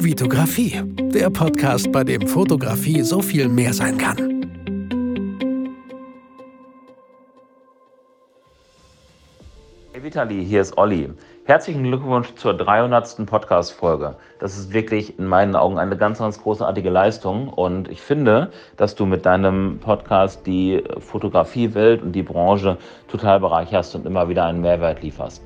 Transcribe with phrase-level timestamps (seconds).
[0.00, 0.80] Vitografie,
[1.12, 4.16] der Podcast, bei dem Fotografie so viel mehr sein kann.
[9.92, 11.10] Hey Vitali, hier ist Olli.
[11.46, 13.26] Herzlichen Glückwunsch zur 300.
[13.26, 14.14] Podcast-Folge.
[14.38, 17.48] Das ist wirklich in meinen Augen eine ganz, ganz großartige Leistung.
[17.48, 22.78] Und ich finde, dass du mit deinem Podcast die Fotografiewelt und die Branche
[23.08, 25.42] total bereicherst und immer wieder einen Mehrwert lieferst.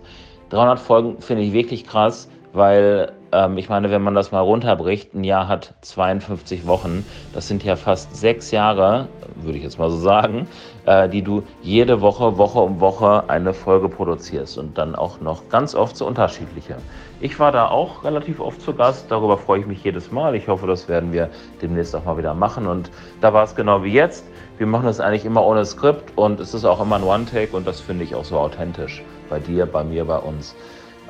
[0.51, 5.15] 300 Folgen finde ich wirklich krass, weil ähm, ich meine, wenn man das mal runterbricht,
[5.15, 7.05] ein Jahr hat 52 Wochen.
[7.33, 10.47] Das sind ja fast sechs Jahre, würde ich jetzt mal so sagen,
[10.87, 15.49] äh, die du jede Woche, Woche um Woche eine Folge produzierst und dann auch noch
[15.49, 16.77] ganz oft so unterschiedliche.
[17.21, 20.35] Ich war da auch relativ oft zu Gast, darüber freue ich mich jedes Mal.
[20.35, 21.31] Ich hoffe, das werden wir
[21.61, 22.67] demnächst auch mal wieder machen.
[22.67, 24.25] Und da war es genau wie jetzt.
[24.59, 27.67] Wir machen das eigentlich immer ohne Skript und es ist auch immer ein One-Take und
[27.67, 29.03] das finde ich auch so authentisch.
[29.31, 30.55] Bei dir, bei mir, bei uns.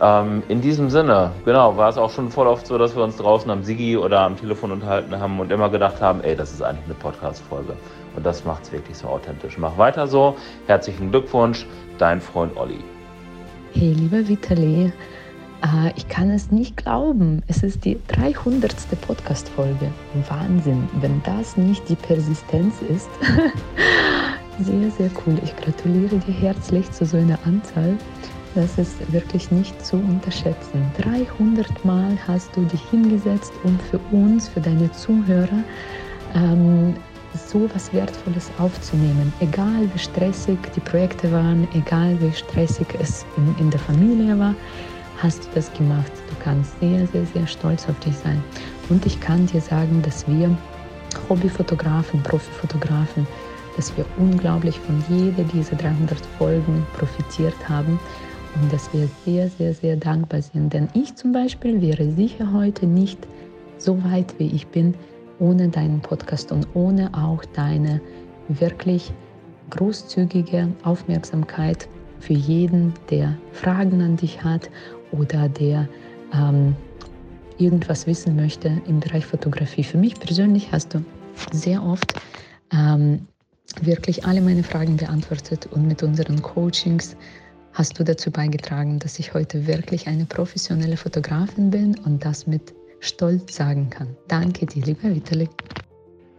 [0.01, 3.17] Ähm, in diesem Sinne, genau, war es auch schon voll oft so, dass wir uns
[3.17, 6.63] draußen am Sigi oder am Telefon unterhalten haben und immer gedacht haben, ey, das ist
[6.63, 7.75] eigentlich eine Podcast-Folge.
[8.17, 9.59] Und das macht es wirklich so authentisch.
[9.59, 10.37] Mach weiter so.
[10.67, 11.67] Herzlichen Glückwunsch,
[11.99, 12.81] dein Freund Olli.
[13.75, 14.93] Hey, lieber Vitali,
[15.63, 17.43] äh, ich kann es nicht glauben.
[17.47, 18.75] Es ist die 300.
[19.01, 19.91] Podcast-Folge.
[20.29, 23.09] Wahnsinn, wenn das nicht die Persistenz ist.
[24.59, 25.39] sehr, sehr cool.
[25.43, 27.97] Ich gratuliere dir herzlich zu so einer Anzahl.
[28.55, 30.85] Das ist wirklich nicht zu unterschätzen.
[30.99, 35.65] 300 Mal hast du dich hingesetzt, um für uns, für deine Zuhörer,
[36.35, 36.95] ähm,
[37.47, 39.33] so was Wertvolles aufzunehmen.
[39.41, 44.55] Egal wie stressig die Projekte waren, egal wie stressig es in, in der Familie war,
[45.17, 46.13] hast du das gemacht.
[46.29, 48.45] Du kannst sehr, sehr, sehr stolz auf dich sein.
[48.91, 50.55] Und ich kann dir sagen, dass wir
[51.31, 53.27] Hobbyfotografen, Profifotografen,
[53.79, 57.99] dass wir unglaublich von jeder dieser 300 Folgen profitiert haben
[58.61, 60.73] und dass wir sehr, sehr, sehr dankbar sind.
[60.73, 63.19] Denn ich zum Beispiel wäre sicher heute nicht
[63.79, 64.95] so weit, wie ich bin,
[65.39, 68.01] ohne deinen Podcast und ohne auch deine
[68.49, 69.13] wirklich
[69.71, 71.89] großzügige Aufmerksamkeit
[72.21, 74.71] für jeden, der Fragen an dich hat
[75.11, 75.89] oder der
[76.33, 76.77] ähm,
[77.59, 79.83] irgendwas wissen möchte im Bereich Fotografie.
[79.83, 81.05] Für mich persönlich hast du
[81.53, 82.15] sehr oft
[82.73, 83.27] ähm,
[83.81, 87.17] wirklich alle meine Fragen beantwortet und mit unseren Coachings
[87.73, 92.75] hast du dazu beigetragen, dass ich heute wirklich eine professionelle Fotografin bin und das mit
[93.01, 94.17] Stolz sagen kann.
[94.29, 95.49] Danke dir, lieber Vitali.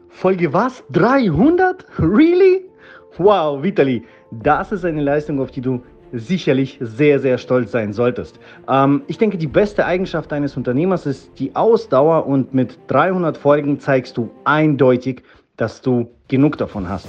[0.10, 0.84] Folge was?
[0.92, 1.86] 300?
[2.00, 2.70] Really?
[3.18, 5.82] Wow, Vitali, das ist eine Leistung, auf die du
[6.14, 8.40] sicherlich sehr, sehr stolz sein solltest.
[8.70, 13.80] Ähm, ich denke, die beste Eigenschaft eines Unternehmers ist die Ausdauer und mit 300 Folgen
[13.80, 15.24] zeigst du eindeutig,
[15.58, 17.08] dass du genug davon hast.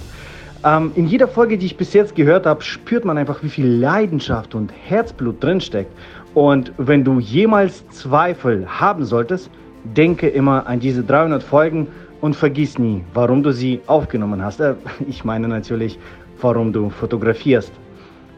[0.65, 3.67] Ähm, in jeder Folge, die ich bis jetzt gehört habe, spürt man einfach, wie viel
[3.67, 5.93] Leidenschaft und Herzblut drinsteckt.
[6.33, 9.51] Und wenn du jemals Zweifel haben solltest,
[9.85, 11.89] denke immer an diese 300 Folgen
[12.23, 14.61] und vergiss nie, warum du sie aufgenommen hast.
[14.61, 14.75] Äh,
[15.07, 15.99] ich meine natürlich,
[16.41, 17.73] warum du fotografierst.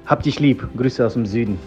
[0.07, 0.67] Hab dich lieb.
[0.77, 1.59] Grüße aus dem Süden.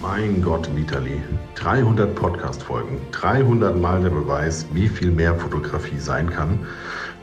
[0.00, 1.20] Mein Gott, Vitali.
[1.56, 2.98] 300 Podcast-Folgen.
[3.10, 6.58] 300 Mal der Beweis, wie viel mehr Fotografie sein kann.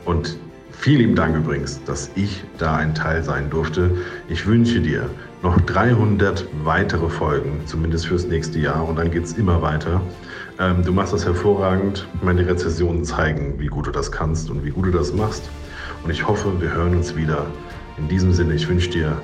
[0.04, 0.36] Und
[0.82, 3.88] Vielen lieben Dank übrigens, dass ich da ein Teil sein durfte.
[4.28, 5.08] Ich wünsche dir
[5.40, 10.00] noch 300 weitere Folgen, zumindest fürs nächste Jahr, und dann geht es immer weiter.
[10.58, 12.08] Ähm, du machst das hervorragend.
[12.20, 15.48] Meine Rezessionen zeigen, wie gut du das kannst und wie gut du das machst.
[16.02, 17.46] Und ich hoffe, wir hören uns wieder.
[17.96, 19.16] In diesem Sinne, ich wünsche dir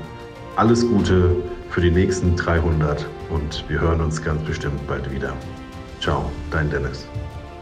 [0.55, 1.35] alles Gute
[1.71, 5.33] für die nächsten 300 und wir hören uns ganz bestimmt bald wieder.
[5.99, 7.09] Ciao, dein Dennis.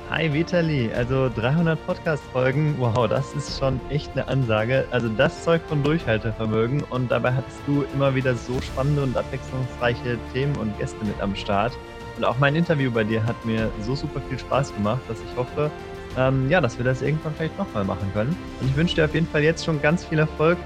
[0.08, 4.86] Hi Vitali, also 300 Podcast-Folgen, wow, das ist schon echt eine Ansage.
[4.92, 10.16] Also das zeugt von Durchhaltevermögen und dabei hattest du immer wieder so spannende und abwechslungsreiche
[10.32, 11.76] Themen und Gäste mit am Start.
[12.16, 15.36] Und auch mein Interview bei dir hat mir so super viel Spaß gemacht, dass ich
[15.36, 15.72] hoffe,
[16.16, 18.36] ähm, ja, dass wir das irgendwann vielleicht nochmal machen können.
[18.60, 20.56] Und ich wünsche dir auf jeden Fall jetzt schon ganz viel Erfolg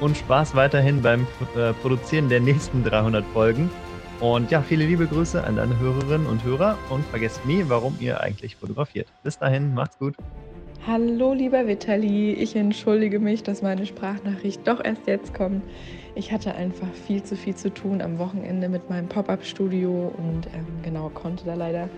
[0.00, 3.70] und Spaß weiterhin beim äh, Produzieren der nächsten 300 Folgen.
[4.20, 8.20] Und ja, viele liebe Grüße an deine Hörerinnen und Hörer und vergesst nie, warum ihr
[8.20, 9.06] eigentlich fotografiert.
[9.22, 10.16] Bis dahin, macht's gut.
[10.88, 12.32] Hallo, lieber Vitali.
[12.32, 15.62] Ich entschuldige mich, dass meine Sprachnachricht doch erst jetzt kommt.
[16.16, 20.66] Ich hatte einfach viel zu viel zu tun am Wochenende mit meinem Pop-up-Studio und ähm,
[20.82, 21.88] genau konnte da leider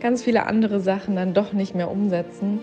[0.00, 2.60] ganz viele andere Sachen dann doch nicht mehr umsetzen.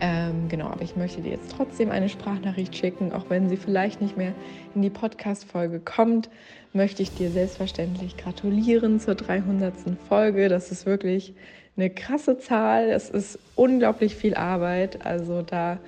[0.00, 4.00] Ähm, genau, aber ich möchte dir jetzt trotzdem eine Sprachnachricht schicken, auch wenn sie vielleicht
[4.00, 4.32] nicht mehr
[4.74, 6.30] in die Podcast-Folge kommt,
[6.72, 9.74] möchte ich dir selbstverständlich gratulieren zur 300.
[10.08, 10.48] Folge.
[10.48, 11.34] Das ist wirklich
[11.76, 12.88] eine krasse Zahl.
[12.88, 15.04] Es ist unglaublich viel Arbeit.
[15.04, 15.78] Also da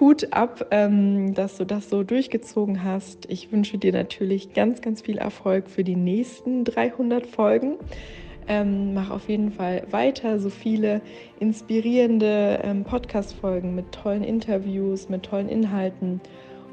[0.00, 3.26] Hut ab, ähm, dass du das so durchgezogen hast.
[3.30, 7.76] Ich wünsche dir natürlich ganz, ganz viel Erfolg für die nächsten 300 Folgen.
[8.48, 11.00] Ähm, mach auf jeden Fall weiter so viele
[11.40, 16.20] inspirierende ähm, Podcast-Folgen mit tollen Interviews, mit tollen Inhalten.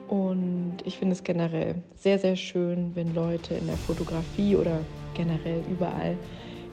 [0.08, 4.80] Und ich finde es generell sehr, sehr schön, wenn Leute in der Fotografie oder
[5.14, 6.18] generell überall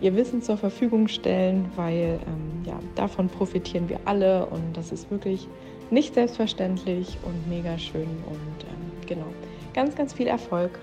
[0.00, 5.10] ihr Wissen zur Verfügung stellen, weil ähm, ja, davon profitieren wir alle und das ist
[5.10, 5.48] wirklich
[5.90, 9.26] nicht selbstverständlich und mega schön und ähm, genau,
[9.74, 10.78] ganz, ganz viel Erfolg.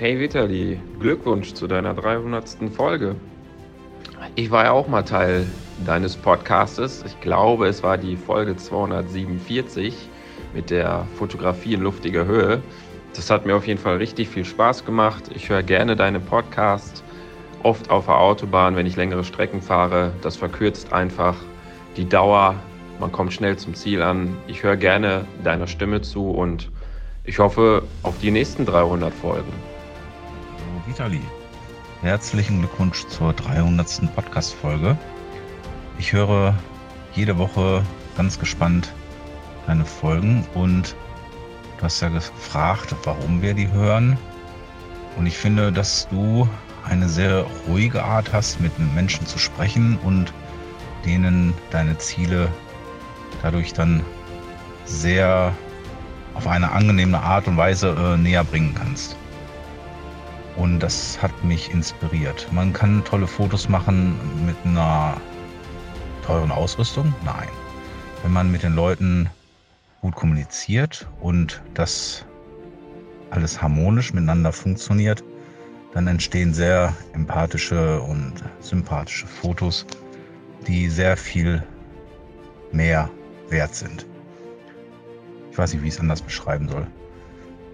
[0.00, 2.56] Hey Vitali, Glückwunsch zu deiner 300.
[2.74, 3.16] Folge.
[4.34, 5.46] Ich war ja auch mal Teil
[5.84, 7.04] deines Podcastes.
[7.06, 9.94] Ich glaube, es war die Folge 247
[10.54, 12.62] mit der Fotografie in luftiger Höhe.
[13.14, 15.24] Das hat mir auf jeden Fall richtig viel Spaß gemacht.
[15.34, 17.04] Ich höre gerne deine Podcasts,
[17.62, 20.12] oft auf der Autobahn, wenn ich längere Strecken fahre.
[20.22, 21.36] Das verkürzt einfach
[21.98, 22.54] die Dauer.
[23.00, 24.34] Man kommt schnell zum Ziel an.
[24.46, 26.70] Ich höre gerne deiner Stimme zu und
[27.24, 29.69] ich hoffe auf die nächsten 300 Folgen.
[30.90, 31.22] Vitali.
[32.00, 34.12] Herzlichen Glückwunsch zur 300.
[34.12, 34.98] Podcast-Folge.
[35.98, 36.58] Ich höre
[37.14, 37.84] jede Woche
[38.16, 38.92] ganz gespannt
[39.68, 40.96] deine Folgen und
[41.78, 44.18] du hast ja gefragt, warum wir die hören.
[45.16, 46.48] Und ich finde, dass du
[46.84, 50.32] eine sehr ruhige Art hast, mit Menschen zu sprechen und
[51.04, 52.48] denen deine Ziele
[53.42, 54.02] dadurch dann
[54.86, 55.54] sehr
[56.34, 59.19] auf eine angenehme Art und Weise äh, näher bringen kannst.
[60.56, 62.48] Und das hat mich inspiriert.
[62.52, 65.16] Man kann tolle Fotos machen mit einer
[66.24, 67.14] teuren Ausrüstung?
[67.24, 67.48] Nein.
[68.22, 69.30] Wenn man mit den Leuten
[70.00, 72.24] gut kommuniziert und das
[73.30, 75.22] alles harmonisch miteinander funktioniert,
[75.92, 79.86] dann entstehen sehr empathische und sympathische Fotos,
[80.66, 81.62] die sehr viel
[82.72, 83.10] mehr
[83.48, 84.06] wert sind.
[85.50, 86.86] Ich weiß nicht, wie ich es anders beschreiben soll.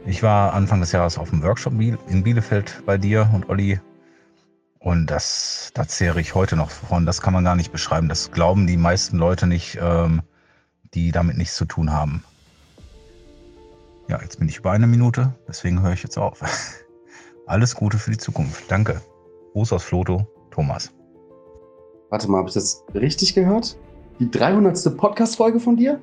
[0.06, 3.81] Ich war Anfang des Jahres auf dem Workshop in Bielefeld bei dir und Olli.
[4.79, 7.06] Und das, da zehre ich heute noch von.
[7.06, 8.08] Das kann man gar nicht beschreiben.
[8.08, 10.23] Das glauben die meisten Leute nicht, ähm,
[10.94, 12.23] die damit nichts zu tun haben.
[14.08, 16.41] Ja, jetzt bin ich über eine Minute, deswegen höre ich jetzt auf.
[17.47, 18.70] Alles Gute für die Zukunft.
[18.70, 19.00] Danke.
[19.55, 20.93] Gruß aus Floto, Thomas.
[22.11, 23.76] Warte mal, habe ich das richtig gehört?
[24.20, 24.97] Die 300.
[24.97, 26.00] Podcast-Folge von dir?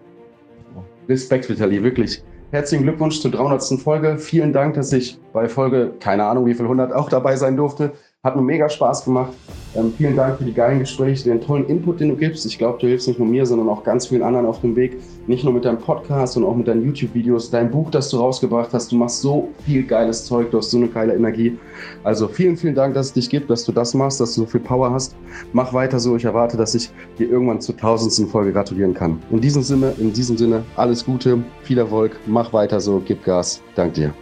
[1.08, 2.22] Respekt, Vitali, wirklich.
[2.54, 3.82] Herzlichen Glückwunsch zur 300.
[3.82, 4.20] Folge.
[4.20, 7.94] Vielen Dank, dass ich bei Folge, keine Ahnung wie viel 100, auch dabei sein durfte.
[8.24, 9.34] Hat mir mega Spaß gemacht.
[9.76, 12.46] Ähm, vielen Dank für die geilen Gespräche, den tollen Input, den du gibst.
[12.46, 14.98] Ich glaube, du hilfst nicht nur mir, sondern auch ganz vielen anderen auf dem Weg.
[15.28, 18.70] Nicht nur mit deinem Podcast, sondern auch mit deinen YouTube-Videos, dein Buch, das du rausgebracht
[18.74, 18.92] hast.
[18.92, 21.58] Du machst so viel geiles Zeug, du hast so eine geile Energie.
[22.04, 24.48] Also vielen, vielen Dank, dass es dich gibt, dass du das machst, dass du so
[24.48, 25.16] viel Power hast.
[25.54, 26.16] Mach weiter so.
[26.16, 29.20] Ich erwarte, dass ich dir irgendwann zur tausendsten Folge gratulieren kann.
[29.32, 33.62] In diesem Sinne, in diesem Sinne, alles Gute, viel Erfolg, mach weiter so, gib Gas.
[33.76, 34.14] Dank dir.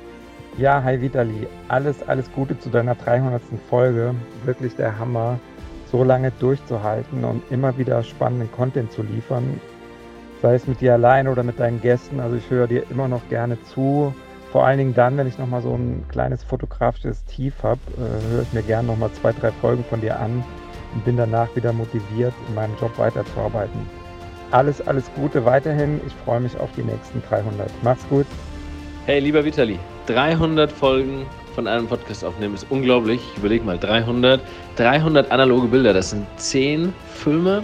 [0.57, 1.47] Ja, hi Vitali.
[1.69, 3.41] Alles, alles Gute zu deiner 300.
[3.69, 4.13] Folge.
[4.43, 5.39] Wirklich der Hammer,
[5.89, 9.61] so lange durchzuhalten und immer wieder spannenden Content zu liefern.
[10.41, 12.19] Sei es mit dir allein oder mit deinen Gästen.
[12.19, 14.13] Also ich höre dir immer noch gerne zu.
[14.51, 18.41] Vor allen Dingen dann, wenn ich nochmal so ein kleines fotografisches Tief habe, äh, höre
[18.41, 20.43] ich mir gerne nochmal zwei, drei Folgen von dir an
[20.93, 23.87] und bin danach wieder motiviert, in meinem Job weiterzuarbeiten.
[24.51, 26.01] Alles, alles Gute weiterhin.
[26.05, 27.71] Ich freue mich auf die nächsten 300.
[27.83, 28.25] Mach's gut.
[29.05, 29.79] Hey, lieber Vitali,
[30.11, 31.25] 300 Folgen
[31.55, 33.21] von einem Podcast aufnehmen ist unglaublich.
[33.31, 34.41] Ich überlege mal, 300,
[34.75, 37.63] 300 analoge Bilder, das sind 10 Filme.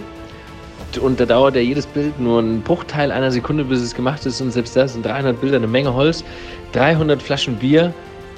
[1.02, 4.40] Und da dauert ja jedes Bild nur einen Bruchteil einer Sekunde, bis es gemacht ist.
[4.40, 6.24] Und selbst das sind 300 Bilder, eine Menge Holz,
[6.72, 7.92] 300 Flaschen Bier.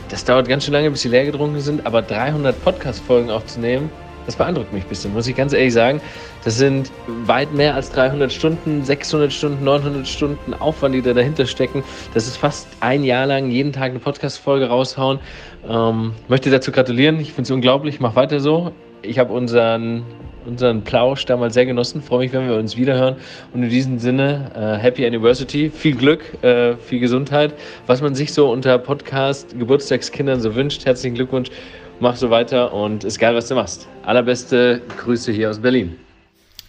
[0.09, 1.87] Das dauert ganz schön lange, bis sie leer getrunken sind.
[1.87, 3.90] Aber 300 Podcast-Folgen aufzunehmen,
[4.27, 6.00] das beeindruckt mich ein bisschen, muss ich ganz ehrlich sagen.
[6.45, 11.47] Das sind weit mehr als 300 Stunden, 600 Stunden, 900 Stunden Aufwand, die da dahinter
[11.47, 11.83] stecken.
[12.15, 15.19] Das ist fast ein Jahr lang jeden Tag eine Podcast-Folge raushauen.
[15.69, 17.21] Ähm, möchte dazu gratulieren.
[17.21, 18.00] Ich finde es unglaublich.
[18.00, 18.73] Mach weiter so.
[19.03, 20.05] Ich habe unseren,
[20.47, 22.03] unseren Plausch damals sehr genossen.
[22.03, 23.17] Freue mich, wenn wir uns wiederhören.
[23.53, 25.71] Und in diesem Sinne, äh, Happy Anniversary.
[25.71, 27.55] Viel Glück, äh, viel Gesundheit.
[27.87, 30.85] Was man sich so unter Podcast-Geburtstagskindern so wünscht.
[30.87, 31.50] Herzlichen Glückwunsch
[32.00, 33.87] mach so weiter und ist geil, was du machst.
[34.04, 35.97] Allerbeste Grüße hier aus Berlin.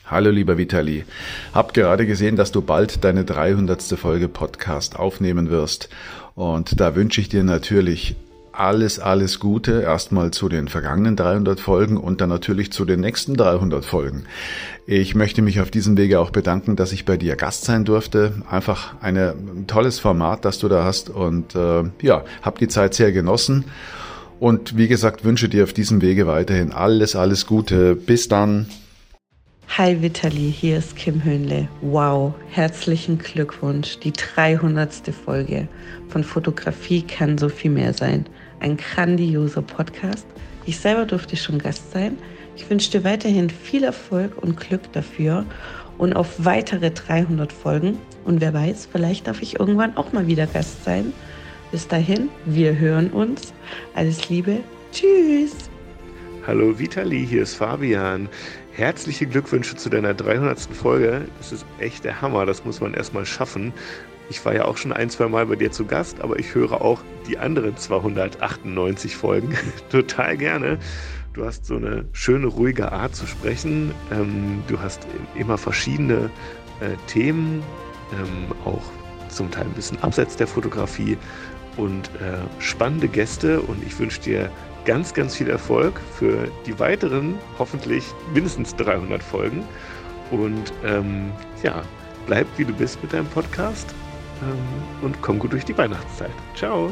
[0.06, 1.06] Hallo lieber Vitali.
[1.54, 3.82] Hab gerade gesehen, dass du bald deine 300.
[3.98, 5.90] Folge Podcast aufnehmen wirst.
[6.36, 8.18] Und da wünsche ich dir natürlich
[8.52, 13.38] alles, alles Gute erstmal zu den vergangenen 300 Folgen und dann natürlich zu den nächsten
[13.38, 14.26] 300 Folgen.
[14.86, 18.34] Ich möchte mich auf diesem Wege auch bedanken, dass ich bei dir Gast sein durfte.
[18.50, 23.14] Einfach ein tolles Format, das du da hast und äh, ja, hab die Zeit sehr
[23.14, 23.64] genossen
[24.42, 27.96] und wie gesagt, wünsche dir auf diesem Wege weiterhin alles, alles Gute.
[27.96, 28.66] Bis dann.
[29.78, 31.70] Hi Vitali, hier ist Kim Höhnle.
[31.82, 34.00] Wow, herzlichen Glückwunsch.
[34.00, 35.14] Die 300.
[35.14, 35.68] Folge
[36.10, 38.26] von Fotografie kann so viel mehr sein.
[38.60, 40.26] Ein grandioser Podcast,
[40.66, 42.18] Ich selber durfte schon Gast sein.
[42.56, 45.46] Ich wünsche dir weiterhin viel Erfolg und Glück dafür
[46.00, 48.00] und auf weitere 300 Folgen.
[48.26, 51.14] Und wer weiß, vielleicht darf ich irgendwann auch mal wieder Gast sein.
[51.72, 53.54] Bis dahin, wir hören uns.
[53.96, 54.58] Alles Liebe.
[54.92, 55.56] Tschüss.
[56.46, 58.28] Hallo Vitali, hier ist Fabian.
[58.74, 60.60] Herzliche Glückwünsche zu deiner 300.
[60.60, 61.22] Folge.
[61.38, 63.72] Das ist echt der Hammer, das muss man erstmal schaffen.
[64.30, 66.82] Ich war ja auch schon ein, zwei Mal bei dir zu Gast, aber ich höre
[66.82, 69.56] auch die anderen 298 Folgen
[69.90, 70.78] total gerne.
[71.34, 73.94] Du hast so eine schöne, ruhige Art zu sprechen.
[74.12, 76.30] Ähm, du hast immer verschiedene
[76.82, 77.64] äh, Themen,
[78.12, 78.84] ähm, auch
[79.32, 81.18] zum Teil ein bisschen abseits der Fotografie
[81.78, 83.62] und äh, spannende Gäste.
[83.62, 84.50] Und ich wünsche dir
[84.86, 89.64] ganz, ganz viel Erfolg für die weiteren, hoffentlich mindestens 300 Folgen.
[90.32, 91.32] Und ähm,
[91.64, 91.82] ja,
[92.26, 93.94] bleib wie du bist mit deinem Podcast
[94.42, 94.58] ähm,
[95.04, 96.32] und komm gut durch die Weihnachtszeit.
[96.56, 96.92] Ciao.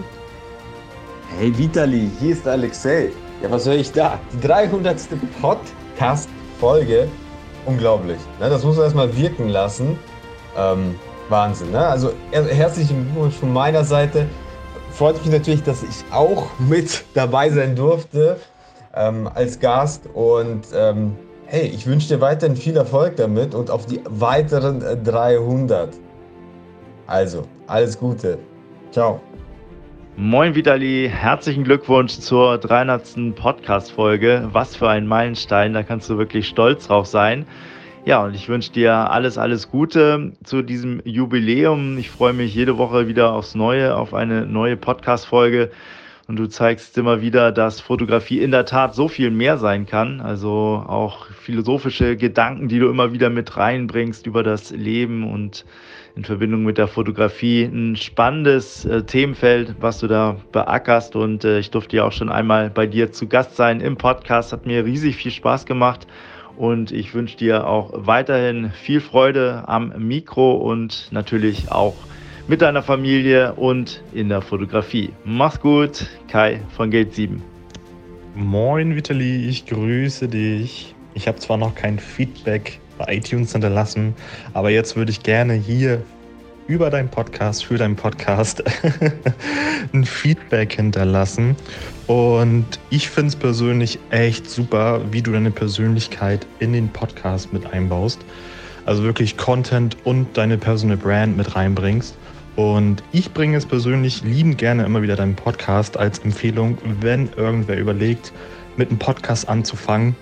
[1.38, 3.12] Hey Vitali, hier ist Alexei.
[3.42, 4.20] Ja, was höre ich da?
[4.34, 4.98] Die 300.
[5.40, 7.08] Podcast-Folge.
[7.66, 8.18] Unglaublich.
[8.40, 8.50] Ne?
[8.50, 9.98] Das muss man erstmal wirken lassen.
[10.58, 10.96] Ähm,
[11.30, 11.72] Wahnsinn.
[11.72, 11.80] Ne?
[11.80, 14.28] Also herzlichen Glückwunsch von meiner Seite.
[15.00, 18.36] Freut mich natürlich, dass ich auch mit dabei sein durfte
[18.94, 20.10] ähm, als Gast.
[20.13, 21.15] Und ähm,
[21.46, 25.94] hey, ich wünsche dir weiterhin viel Erfolg damit und auf die weiteren 300.
[27.08, 28.39] Also, alles Gute.
[28.91, 29.22] Ciao.
[30.18, 33.34] Moin Vitali, herzlichen Glückwunsch zur 300.
[33.38, 34.50] Podcast-Folge.
[34.51, 37.46] Was für ein Meilenstein, da kannst du wirklich stolz drauf sein.
[38.06, 41.98] Ja, und ich wünsche dir alles, alles Gute zu diesem Jubiläum.
[41.98, 45.70] Ich freue mich jede Woche wieder aufs Neue, auf eine neue Podcast-Folge.
[46.27, 50.22] Und du zeigst immer wieder, dass Fotografie in der Tat so viel mehr sein kann.
[50.22, 55.65] Also auch philosophische Gedanken, die du immer wieder mit reinbringst über das Leben und
[56.15, 57.63] in Verbindung mit der Fotografie.
[57.63, 61.15] Ein spannendes äh, Themenfeld, was du da beackerst.
[61.15, 64.53] Und äh, ich durfte ja auch schon einmal bei dir zu Gast sein im Podcast.
[64.53, 66.08] Hat mir riesig viel Spaß gemacht.
[66.60, 71.96] Und ich wünsche dir auch weiterhin viel Freude am Mikro und natürlich auch
[72.50, 75.13] mit deiner Familie und in der Fotografie.
[75.24, 77.42] Mach's gut, Kai von Gate 7.
[78.36, 80.94] Moin Vitali, ich grüße dich.
[81.13, 84.13] Ich habe zwar noch kein Feedback bei iTunes hinterlassen,
[84.54, 86.04] aber jetzt würde ich gerne hier
[86.68, 88.66] über deinen Podcast, für deinen Podcast
[89.94, 91.56] ein Feedback hinterlassen.
[92.10, 97.72] Und ich finde es persönlich echt super, wie du deine Persönlichkeit in den Podcast mit
[97.72, 98.20] einbaust.
[98.88, 102.18] Also wirklich Content und deine Personal Brand mit reinbringst.
[102.56, 107.78] Und ich bringe es persönlich liebend gerne immer wieder deinen Podcast als Empfehlung, wenn irgendwer
[107.78, 108.34] überlegt,
[108.75, 110.16] mit einem Podcast anzufangen.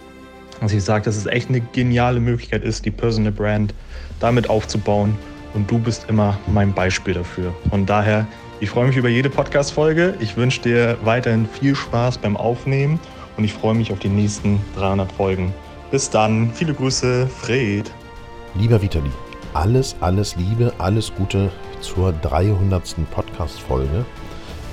[0.60, 3.74] Also ich sage, dass es echt eine geniale Möglichkeit ist, die Personal Brand
[4.20, 5.18] damit aufzubauen.
[5.54, 7.56] Und du bist immer mein Beispiel dafür.
[7.70, 8.28] Von daher,
[8.60, 10.16] ich freue mich über jede Podcast-Folge.
[10.20, 13.00] Ich wünsche dir weiterhin viel Spaß beim Aufnehmen
[13.38, 15.54] und ich freue mich auf die nächsten 300 Folgen.
[15.92, 17.92] Bis dann, viele Grüße, Fred.
[18.56, 19.12] Lieber Vitali,
[19.54, 22.96] alles, alles Liebe, alles Gute zur 300.
[23.12, 24.06] Podcast-Folge.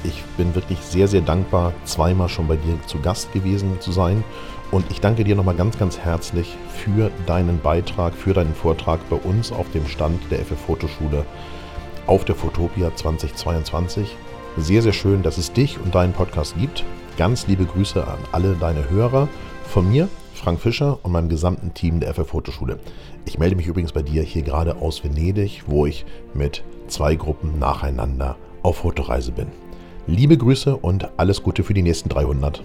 [0.02, 4.24] Ich bin wirklich sehr, sehr dankbar, zweimal schon bei dir zu Gast gewesen zu sein.
[4.70, 9.16] Und ich danke dir nochmal ganz, ganz herzlich für deinen Beitrag, für deinen Vortrag bei
[9.16, 11.26] uns auf dem Stand der FF Fotoschule
[12.06, 14.16] auf der Fotopia 2022.
[14.56, 16.84] Sehr, sehr schön, dass es dich und deinen Podcast gibt.
[17.16, 19.28] Ganz liebe Grüße an alle deine Hörer.
[19.64, 22.78] Von mir, Frank Fischer und meinem gesamten Team der FF Fotoschule.
[23.24, 27.58] Ich melde mich übrigens bei dir hier gerade aus Venedig, wo ich mit zwei Gruppen
[27.58, 29.48] nacheinander auf Fotoreise bin.
[30.06, 32.62] Liebe Grüße und alles Gute für die nächsten 300.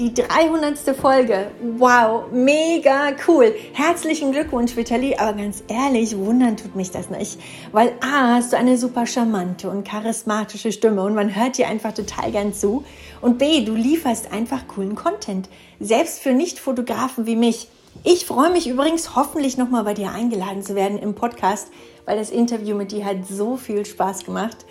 [0.00, 0.96] Die 300.
[0.96, 1.50] Folge.
[1.76, 3.54] Wow, mega cool.
[3.74, 5.16] Herzlichen Glückwunsch, Vitali.
[5.16, 7.38] Aber ganz ehrlich, wundern tut mich das nicht.
[7.70, 11.92] Weil A, hast du eine super charmante und charismatische Stimme und man hört dir einfach
[11.92, 12.82] total gern zu.
[13.20, 15.50] Und B, du lieferst einfach coolen Content.
[15.80, 17.68] Selbst für Nicht-Fotografen wie mich.
[18.02, 21.68] Ich freue mich übrigens, hoffentlich nochmal bei dir eingeladen zu werden im Podcast,
[22.06, 24.64] weil das Interview mit dir hat so viel Spaß gemacht.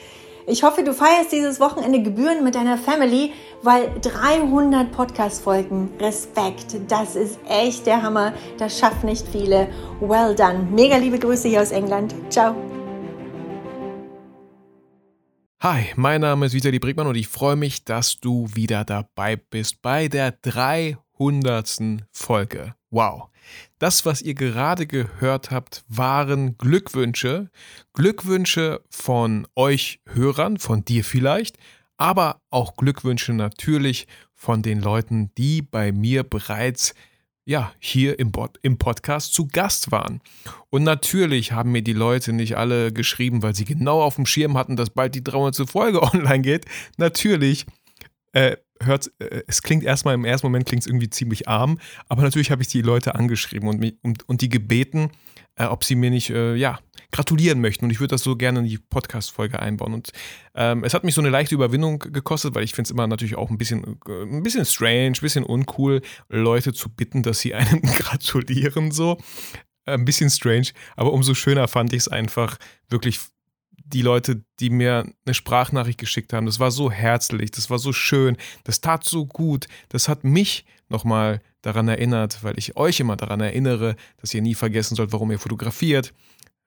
[0.51, 7.15] Ich hoffe, du feierst dieses Wochenende Gebühren mit deiner Family, weil 300 Podcast-Folgen, Respekt, das
[7.15, 8.33] ist echt der Hammer.
[8.57, 9.69] Das schaffen nicht viele.
[9.99, 10.67] Well done.
[10.71, 12.15] Mega liebe Grüße hier aus England.
[12.31, 12.55] Ciao.
[15.61, 19.83] Hi, mein Name ist Vitali Brickmann und ich freue mich, dass du wieder dabei bist
[19.83, 20.97] bei der 300.
[22.11, 22.73] Folge.
[22.91, 23.29] Wow.
[23.77, 27.49] Das, was ihr gerade gehört habt, waren Glückwünsche.
[27.93, 31.57] Glückwünsche von euch Hörern, von dir vielleicht,
[31.97, 36.93] aber auch Glückwünsche natürlich von den Leuten, die bei mir bereits
[37.45, 40.21] ja, hier im, Pod im Podcast zu Gast waren.
[40.69, 44.55] Und natürlich haben mir die Leute nicht alle geschrieben, weil sie genau auf dem Schirm
[44.55, 45.67] hatten, dass bald die 300.
[45.67, 46.65] Folge online geht.
[46.97, 47.65] Natürlich
[48.33, 52.21] äh, hört, äh, es klingt erstmal, im ersten Moment klingt es irgendwie ziemlich arm, aber
[52.21, 55.11] natürlich habe ich die Leute angeschrieben und, mich, und, und die gebeten,
[55.55, 56.79] äh, ob sie mir nicht, äh, ja,
[57.11, 57.85] gratulieren möchten.
[57.85, 59.93] Und ich würde das so gerne in die Podcast-Folge einbauen.
[59.93, 60.11] Und
[60.55, 63.35] ähm, es hat mich so eine leichte Überwindung gekostet, weil ich finde es immer natürlich
[63.35, 67.53] auch ein bisschen, äh, ein bisschen strange, ein bisschen uncool, Leute zu bitten, dass sie
[67.53, 69.17] einem gratulieren, so.
[69.85, 72.57] Äh, ein bisschen strange, aber umso schöner fand ich es einfach,
[72.89, 73.19] wirklich
[73.93, 77.91] die Leute, die mir eine Sprachnachricht geschickt haben, das war so herzlich, das war so
[77.91, 83.15] schön, das tat so gut, das hat mich nochmal daran erinnert, weil ich euch immer
[83.15, 86.13] daran erinnere, dass ihr nie vergessen sollt, warum ihr fotografiert,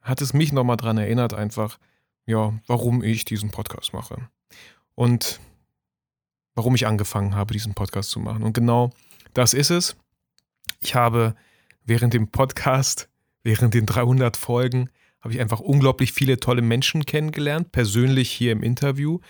[0.00, 1.78] hat es mich nochmal daran erinnert, einfach,
[2.26, 4.28] ja, warum ich diesen Podcast mache.
[4.94, 5.40] Und
[6.54, 8.42] warum ich angefangen habe, diesen Podcast zu machen.
[8.42, 8.90] Und genau
[9.32, 9.96] das ist es.
[10.80, 11.34] Ich habe
[11.84, 13.08] während dem Podcast,
[13.42, 14.90] während den 300 Folgen,
[15.22, 19.20] habe ich einfach unglaublich viele tolle Menschen kennengelernt, persönlich hier im Interview,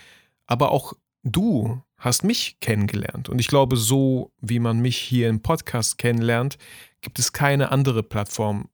[0.45, 3.29] aber auch du hast mich kennengelernt.
[3.29, 6.57] Und ich glaube, so wie man mich hier im Podcast kennenlernt,
[7.01, 8.69] gibt es keine andere Plattform,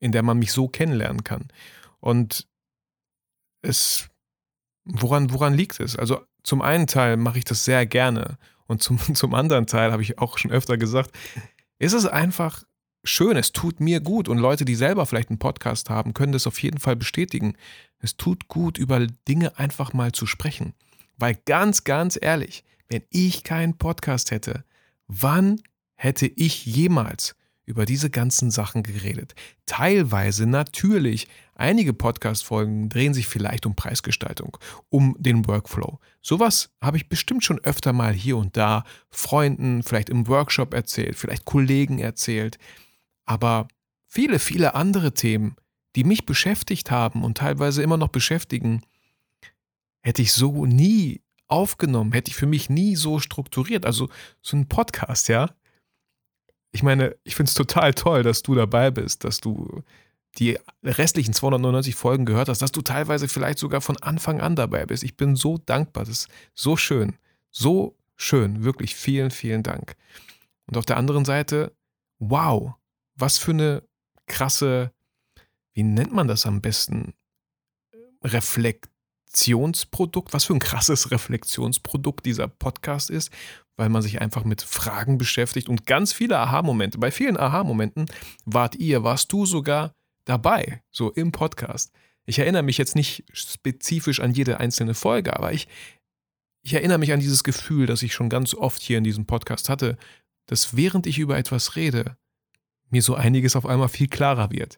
[0.00, 1.48] in der man mich so kennenlernen kann.
[2.00, 2.46] Und
[3.62, 4.10] es,
[4.84, 5.96] woran, woran liegt es?
[5.96, 8.36] Also zum einen Teil mache ich das sehr gerne
[8.66, 11.10] und zum, zum anderen Teil habe ich auch schon öfter gesagt,
[11.78, 12.64] ist es einfach
[13.08, 16.46] schön, es tut mir gut und Leute, die selber vielleicht einen Podcast haben, können das
[16.46, 17.54] auf jeden Fall bestätigen.
[17.98, 20.74] Es tut gut, über Dinge einfach mal zu sprechen.
[21.16, 24.64] Weil ganz, ganz ehrlich, wenn ich keinen Podcast hätte,
[25.08, 25.60] wann
[25.94, 27.34] hätte ich jemals
[27.64, 29.34] über diese ganzen Sachen geredet?
[29.66, 31.28] Teilweise natürlich.
[31.54, 34.56] Einige Podcast-Folgen drehen sich vielleicht um Preisgestaltung,
[34.90, 35.98] um den Workflow.
[36.22, 41.16] Sowas habe ich bestimmt schon öfter mal hier und da Freunden, vielleicht im Workshop erzählt,
[41.16, 42.58] vielleicht Kollegen erzählt.
[43.28, 43.68] Aber
[44.06, 45.56] viele, viele andere Themen,
[45.96, 48.82] die mich beschäftigt haben und teilweise immer noch beschäftigen,
[50.00, 53.84] hätte ich so nie aufgenommen, hätte ich für mich nie so strukturiert.
[53.84, 54.08] Also
[54.40, 55.50] so ein Podcast, ja.
[56.72, 59.82] Ich meine, ich finde es total toll, dass du dabei bist, dass du
[60.38, 64.86] die restlichen 299 Folgen gehört hast, dass du teilweise vielleicht sogar von Anfang an dabei
[64.86, 65.02] bist.
[65.02, 66.04] Ich bin so dankbar.
[66.04, 67.16] Das ist so schön.
[67.50, 68.64] So schön.
[68.64, 69.96] Wirklich vielen, vielen Dank.
[70.66, 71.74] Und auf der anderen Seite,
[72.18, 72.77] wow,
[73.18, 73.82] was für eine
[74.26, 74.92] krasse,
[75.74, 77.14] wie nennt man das am besten?
[78.22, 83.30] Reflexionsprodukt, was für ein krasses Reflexionsprodukt dieser Podcast ist,
[83.76, 86.98] weil man sich einfach mit Fragen beschäftigt und ganz viele Aha-Momente.
[86.98, 88.06] Bei vielen Aha-Momenten
[88.44, 91.92] wart ihr, warst du sogar dabei, so im Podcast.
[92.26, 95.68] Ich erinnere mich jetzt nicht spezifisch an jede einzelne Folge, aber ich,
[96.62, 99.68] ich erinnere mich an dieses Gefühl, das ich schon ganz oft hier in diesem Podcast
[99.68, 99.96] hatte,
[100.46, 102.16] dass während ich über etwas rede,
[102.90, 104.76] mir so einiges auf einmal viel klarer wird.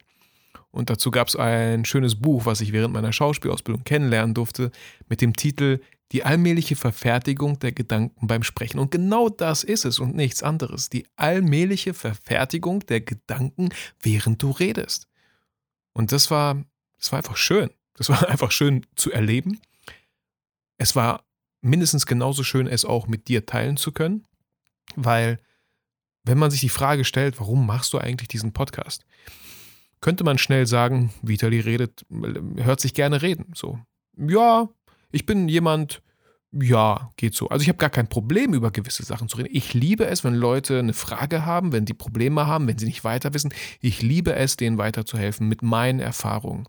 [0.70, 4.70] Und dazu gab es ein schönes Buch, was ich während meiner Schauspielausbildung kennenlernen durfte,
[5.08, 5.80] mit dem Titel
[6.12, 8.78] Die allmähliche Verfertigung der Gedanken beim Sprechen.
[8.78, 10.88] Und genau das ist es und nichts anderes.
[10.88, 13.70] Die allmähliche Verfertigung der Gedanken,
[14.00, 15.08] während du redest.
[15.92, 16.64] Und das war,
[16.98, 17.70] das war einfach schön.
[17.94, 19.60] Das war einfach schön zu erleben.
[20.78, 21.24] Es war
[21.62, 24.24] mindestens genauso schön, es auch mit dir teilen zu können,
[24.94, 25.40] weil
[26.30, 29.04] wenn man sich die Frage stellt, warum machst du eigentlich diesen Podcast,
[30.00, 32.06] könnte man schnell sagen, Vitali redet,
[32.56, 33.46] hört sich gerne reden.
[33.54, 33.80] So,
[34.16, 34.68] ja,
[35.10, 36.02] ich bin jemand,
[36.52, 37.48] ja, geht so.
[37.48, 39.50] Also ich habe gar kein Problem, über gewisse Sachen zu reden.
[39.52, 43.02] Ich liebe es, wenn Leute eine Frage haben, wenn die Probleme haben, wenn sie nicht
[43.02, 43.52] weiter wissen.
[43.80, 46.68] Ich liebe es, denen weiterzuhelfen mit meinen Erfahrungen.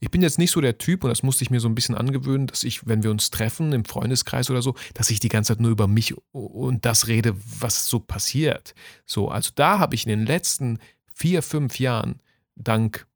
[0.00, 1.94] Ich bin jetzt nicht so der Typ, und das musste ich mir so ein bisschen
[1.94, 5.54] angewöhnen, dass ich, wenn wir uns treffen im Freundeskreis oder so, dass ich die ganze
[5.54, 8.74] Zeit nur über mich und das rede, was so passiert.
[9.06, 10.78] So, also da habe ich in den letzten
[11.14, 12.20] vier, fünf Jahren,
[12.56, 13.06] dank,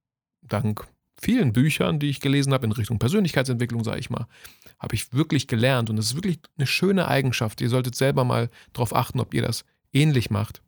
[0.42, 0.86] dank
[1.20, 4.26] vielen Büchern, die ich gelesen habe in Richtung Persönlichkeitsentwicklung, sage ich mal,
[4.78, 5.90] habe ich wirklich gelernt.
[5.90, 7.60] Und das ist wirklich eine schöne Eigenschaft.
[7.60, 10.62] Ihr solltet selber mal darauf achten, ob ihr das ähnlich macht.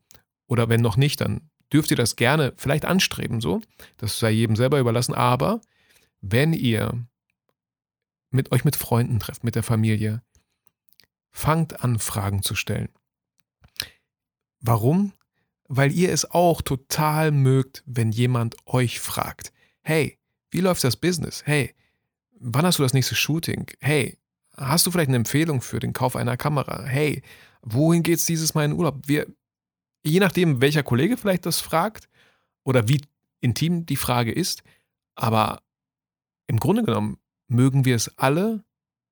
[0.48, 1.42] Oder wenn noch nicht, dann
[1.72, 3.60] dürft ihr das gerne vielleicht anstreben, so.
[3.96, 5.14] Das sei jedem selber überlassen.
[5.14, 5.60] Aber
[6.20, 7.06] wenn ihr
[8.30, 10.22] mit euch mit Freunden trefft, mit der Familie,
[11.30, 12.90] fangt an, Fragen zu stellen.
[14.60, 15.12] Warum?
[15.68, 19.52] Weil ihr es auch total mögt, wenn jemand euch fragt,
[19.82, 20.18] hey,
[20.50, 21.42] wie läuft das Business?
[21.46, 21.74] Hey,
[22.38, 23.70] wann hast du das nächste Shooting?
[23.80, 24.18] Hey,
[24.56, 26.82] hast du vielleicht eine Empfehlung für den Kauf einer Kamera?
[26.84, 27.22] Hey,
[27.62, 29.06] wohin geht es dieses Mal in Urlaub?
[29.06, 29.26] Wir,
[30.04, 32.08] je nachdem, welcher Kollege vielleicht das fragt
[32.64, 33.00] oder wie
[33.40, 34.62] intim die Frage ist,
[35.14, 35.62] aber
[36.50, 38.64] im Grunde genommen mögen wir es alle,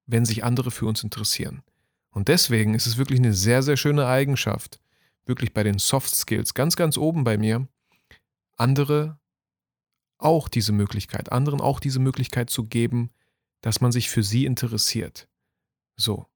[0.06, 1.62] wenn sich andere für uns interessieren.
[2.10, 4.80] Und deswegen ist es wirklich eine sehr, sehr schöne Eigenschaft,
[5.24, 7.68] wirklich bei den Soft Skills ganz, ganz oben bei mir,
[8.56, 9.20] andere
[10.18, 13.10] auch diese Möglichkeit, anderen auch diese Möglichkeit zu geben,
[13.60, 15.28] dass man sich für sie interessiert.
[15.96, 16.26] So.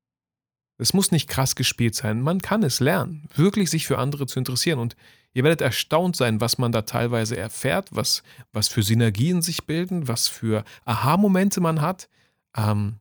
[0.79, 2.23] Es muss nicht krass gespielt sein.
[2.23, 4.79] Man kann es lernen, wirklich sich für andere zu interessieren.
[4.79, 4.95] Und
[5.35, 10.09] ihr werdet erstaunt sein, was man da teilweise erfährt, was, was für Synergien sich bilden,
[10.09, 12.09] was für Aha-Momente man hat.
[12.57, 12.97] Ähm,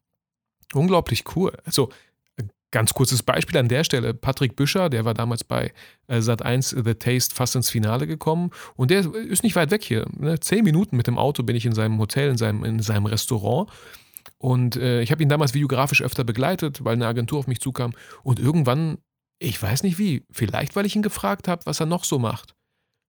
[0.73, 1.57] unglaublich cool.
[1.65, 1.89] Also,
[2.71, 4.13] Ganz kurzes Beispiel an der Stelle.
[4.13, 5.73] Patrick Büscher, der war damals bei
[6.07, 10.05] äh, Sat1 The Taste fast ins Finale gekommen und der ist nicht weit weg hier.
[10.17, 10.39] Ne?
[10.39, 13.69] Zehn Minuten mit dem Auto bin ich in seinem Hotel, in seinem, in seinem Restaurant.
[14.37, 17.91] Und äh, ich habe ihn damals videografisch öfter begleitet, weil eine Agentur auf mich zukam.
[18.23, 18.99] Und irgendwann,
[19.41, 22.55] ich weiß nicht wie, vielleicht weil ich ihn gefragt habe, was er noch so macht.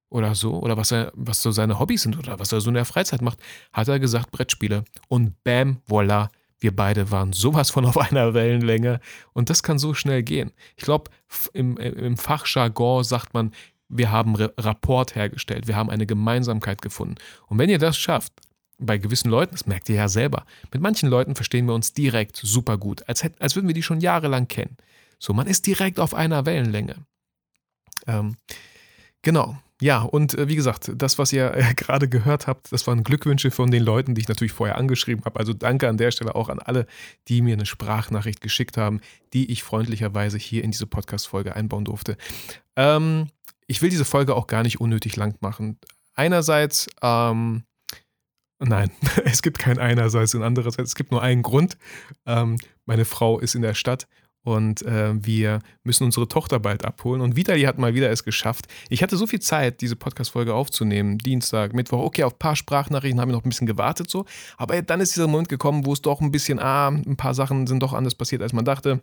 [0.09, 2.75] Oder so, oder was er, was so seine Hobbys sind oder was er so in
[2.75, 3.39] der Freizeit macht,
[3.73, 4.85] hat er gesagt, Brettspiele.
[5.09, 9.01] Und bam, voilà, wir beide waren sowas von auf einer Wellenlänge
[9.33, 10.53] und das kann so schnell gehen.
[10.77, 11.11] Ich glaube,
[11.53, 13.53] im, im Fachjargon sagt man,
[13.89, 17.17] wir haben Rapport hergestellt, wir haben eine Gemeinsamkeit gefunden.
[17.47, 18.33] Und wenn ihr das schafft,
[18.79, 22.37] bei gewissen Leuten, das merkt ihr ja selber, mit manchen Leuten verstehen wir uns direkt
[22.37, 24.77] super gut, als, hätten, als würden wir die schon jahrelang kennen.
[25.23, 26.97] So, man ist direkt auf einer Wellenlänge.
[28.09, 28.35] Ähm,
[29.23, 29.57] genau.
[29.81, 33.53] Ja, und äh, wie gesagt, das, was ihr äh, gerade gehört habt, das waren Glückwünsche
[33.53, 35.39] von den Leuten, die ich natürlich vorher angeschrieben habe.
[35.39, 36.89] Also danke an der Stelle auch an alle,
[37.29, 39.01] die mir eine Sprachnachricht geschickt haben,
[39.33, 42.17] die ich freundlicherweise hier in diese Podcast-Folge einbauen durfte.
[42.75, 43.29] Ähm,
[43.69, 45.79] ich will diese Folge auch gar nicht unnötig lang machen.
[46.15, 47.63] Einerseits, ähm,
[48.59, 48.91] nein,
[49.25, 51.79] es gibt kein einerseits und andererseits, es gibt nur einen Grund.
[52.27, 54.09] Ähm, meine Frau ist in der Stadt
[54.45, 57.21] und äh, wir müssen unsere Tochter bald abholen.
[57.21, 58.67] Und Vitali hat mal wieder es geschafft.
[58.89, 61.19] Ich hatte so viel Zeit, diese Podcast-Folge aufzunehmen.
[61.19, 62.01] Dienstag, Mittwoch.
[62.01, 64.25] Okay, auf ein paar Sprachnachrichten haben wir noch ein bisschen gewartet so.
[64.57, 67.67] Aber dann ist dieser Moment gekommen, wo es doch ein bisschen, ah, ein paar Sachen
[67.67, 69.01] sind doch anders passiert, als man dachte.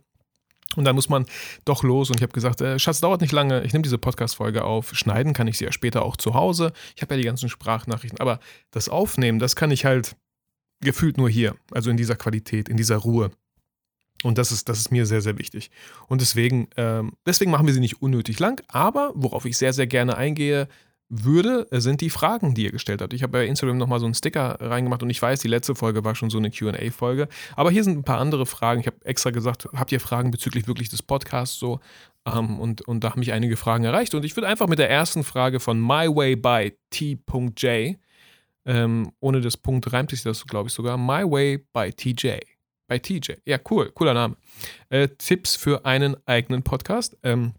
[0.76, 1.26] Und dann muss man
[1.66, 4.64] doch los und ich habe gesagt, äh, Schatz, dauert nicht lange, ich nehme diese Podcast-Folge
[4.64, 4.94] auf.
[4.94, 6.74] Schneiden kann ich sie ja später auch zu Hause.
[6.96, 10.16] Ich habe ja die ganzen Sprachnachrichten, aber das Aufnehmen, das kann ich halt
[10.82, 13.32] gefühlt nur hier, also in dieser Qualität, in dieser Ruhe.
[14.24, 15.72] Und das ist, das ist mir sehr, sehr wichtig.
[16.08, 18.62] Und deswegen, ähm, deswegen machen wir sie nicht unnötig lang.
[18.68, 20.68] Aber worauf ich sehr, sehr gerne eingehe
[21.10, 23.14] würde, sind die Fragen, die ihr gestellt habt.
[23.14, 26.04] Ich habe bei Instagram nochmal so einen Sticker reingemacht und ich weiß, die letzte Folge
[26.04, 27.28] war schon so eine QA-Folge.
[27.56, 28.82] Aber hier sind ein paar andere Fragen.
[28.82, 31.80] Ich habe extra gesagt, habt ihr Fragen bezüglich wirklich des Podcasts so?
[32.26, 34.14] Ähm, und, und da haben mich einige Fragen erreicht.
[34.14, 37.98] Und ich würde einfach mit der ersten Frage von MyWay by T.J.
[38.66, 40.98] Ähm, ohne das Punkt reimt sich das, glaube ich, sogar.
[40.98, 42.38] MyWay by TJ
[42.90, 43.36] bei TJ.
[43.46, 44.36] Ja, cool, cooler Name.
[44.90, 47.18] Äh, Tipps für einen eigenen Podcast?
[47.24, 47.54] Ähm,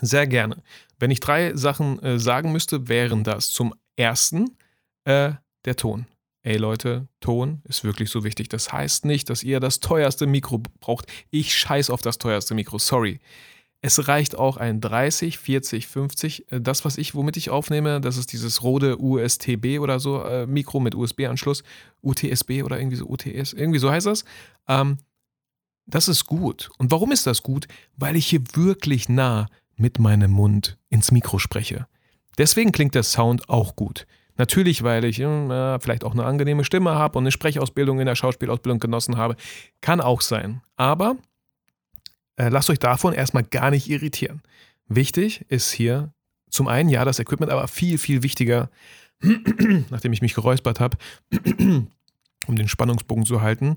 [0.00, 0.62] sehr gerne.
[0.98, 4.56] Wenn ich drei Sachen äh, sagen müsste, wären das zum ersten
[5.04, 5.32] äh,
[5.66, 6.06] der Ton.
[6.42, 8.48] Ey Leute, Ton ist wirklich so wichtig.
[8.48, 11.06] Das heißt nicht, dass ihr das teuerste Mikro braucht.
[11.30, 13.20] Ich scheiß auf das teuerste Mikro, sorry.
[13.82, 16.46] Es reicht auch ein 30, 40, 50.
[16.50, 20.80] Das, was ich, womit ich aufnehme, das ist dieses Rode USTB oder so äh, Mikro
[20.80, 21.62] mit USB-Anschluss.
[22.02, 24.24] UTSB oder irgendwie so UTS, irgendwie so heißt das.
[24.68, 24.98] Ähm,
[25.86, 26.70] das ist gut.
[26.78, 27.66] Und warum ist das gut?
[27.96, 31.86] Weil ich hier wirklich nah mit meinem Mund ins Mikro spreche.
[32.38, 34.06] Deswegen klingt der Sound auch gut.
[34.36, 38.14] Natürlich, weil ich äh, vielleicht auch eine angenehme Stimme habe und eine Sprechausbildung in der
[38.14, 39.36] Schauspielausbildung genossen habe.
[39.80, 40.62] Kann auch sein.
[40.76, 41.16] Aber
[42.48, 44.42] lasst euch davon erstmal gar nicht irritieren.
[44.88, 46.12] Wichtig ist hier
[46.50, 48.70] zum einen, ja, das Equipment, aber viel, viel wichtiger,
[49.90, 50.96] nachdem ich mich geräuspert habe,
[52.46, 53.76] um den Spannungsbogen zu halten,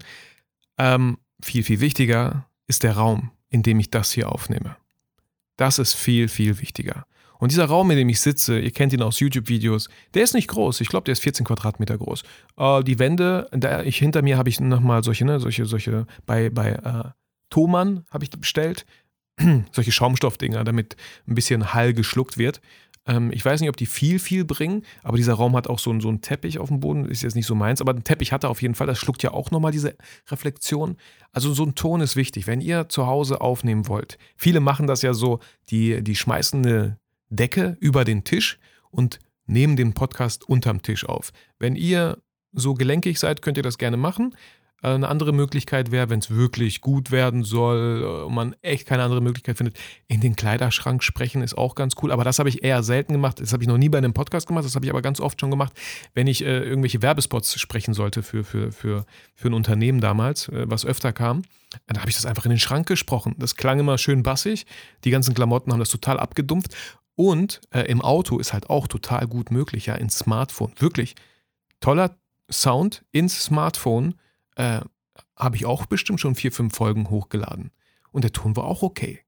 [0.78, 4.76] ähm, viel, viel wichtiger ist der Raum, in dem ich das hier aufnehme.
[5.58, 7.06] Das ist viel, viel wichtiger.
[7.38, 10.48] Und dieser Raum, in dem ich sitze, ihr kennt ihn aus YouTube-Videos, der ist nicht
[10.48, 10.80] groß.
[10.82, 12.24] Ich glaube, der ist 14 Quadratmeter groß.
[12.58, 16.50] Äh, die Wände, da ich, hinter mir habe ich nochmal solche, ne, solche, solche, bei,
[16.50, 17.12] bei äh,
[17.54, 18.84] Thomann habe ich bestellt.
[19.72, 20.96] Solche Schaumstoffdinger, damit
[21.28, 22.62] ein bisschen Hall geschluckt wird.
[23.06, 26.00] Ähm, ich weiß nicht, ob die viel, viel bringen, aber dieser Raum hat auch so,
[26.00, 27.06] so einen Teppich auf dem Boden.
[27.06, 28.88] Ist jetzt nicht so meins, aber ein Teppich hat er auf jeden Fall.
[28.88, 29.96] Das schluckt ja auch nochmal diese
[30.32, 30.98] Reflexion.
[31.32, 34.18] Also so ein Ton ist wichtig, wenn ihr zu Hause aufnehmen wollt.
[34.36, 35.40] Viele machen das ja so,
[35.70, 36.98] die, die schmeißen eine
[37.30, 38.58] Decke über den Tisch
[38.90, 41.32] und nehmen den Podcast unterm Tisch auf.
[41.60, 42.18] Wenn ihr
[42.52, 44.34] so gelenkig seid, könnt ihr das gerne machen.
[44.84, 48.88] Äh, eine andere Möglichkeit wäre, wenn es wirklich gut werden soll äh, und man echt
[48.88, 52.12] keine andere Möglichkeit findet, in den Kleiderschrank sprechen ist auch ganz cool.
[52.12, 53.40] Aber das habe ich eher selten gemacht.
[53.40, 54.66] Das habe ich noch nie bei einem Podcast gemacht.
[54.66, 55.74] Das habe ich aber ganz oft schon gemacht,
[56.14, 60.66] wenn ich äh, irgendwelche Werbespots sprechen sollte für, für, für, für ein Unternehmen damals, äh,
[60.70, 61.44] was öfter kam.
[61.88, 63.36] Dann habe ich das einfach in den Schrank gesprochen.
[63.40, 64.66] Das klang immer schön bassig.
[65.06, 66.76] Die ganzen Klamotten haben das total abgedumpft.
[67.16, 70.74] Und äh, im Auto ist halt auch total gut möglich, ja, ins Smartphone.
[70.78, 71.16] Wirklich
[71.80, 72.18] toller
[72.52, 74.16] Sound ins Smartphone
[74.56, 74.82] äh,
[75.36, 77.72] habe ich auch bestimmt schon vier, fünf Folgen hochgeladen.
[78.12, 79.20] Und der Ton war auch okay.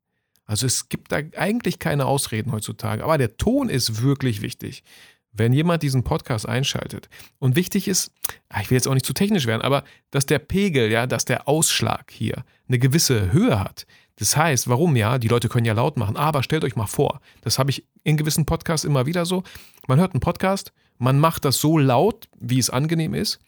[0.46, 3.04] Also es gibt da eigentlich keine Ausreden heutzutage.
[3.04, 4.84] Aber der Ton ist wirklich wichtig.
[5.32, 7.10] Wenn jemand diesen Podcast einschaltet.
[7.40, 8.12] Und wichtig ist,
[8.48, 11.26] ah, ich will jetzt auch nicht zu technisch werden, aber dass der Pegel, ja, dass
[11.26, 13.86] der Ausschlag hier eine gewisse Höhe hat,
[14.18, 15.18] Das heißt, warum ja?
[15.18, 18.16] Die Leute können ja laut machen, aber stellt euch mal vor, das habe ich in
[18.16, 19.44] gewissen Podcasts immer wieder so.
[19.88, 23.40] Man hört einen Podcast, man macht das so laut, wie es angenehm ist.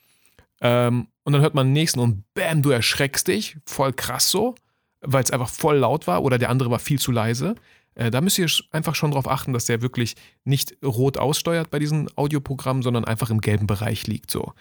[0.61, 3.57] Ähm, und dann hört man den nächsten und bam, du erschreckst dich.
[3.65, 4.55] Voll krass so,
[5.01, 7.55] weil es einfach voll laut war oder der andere war viel zu leise.
[7.95, 11.79] Äh, da müsst ihr einfach schon darauf achten, dass der wirklich nicht rot aussteuert bei
[11.79, 14.31] diesen Audioprogrammen, sondern einfach im gelben Bereich liegt.
[14.31, 14.53] So.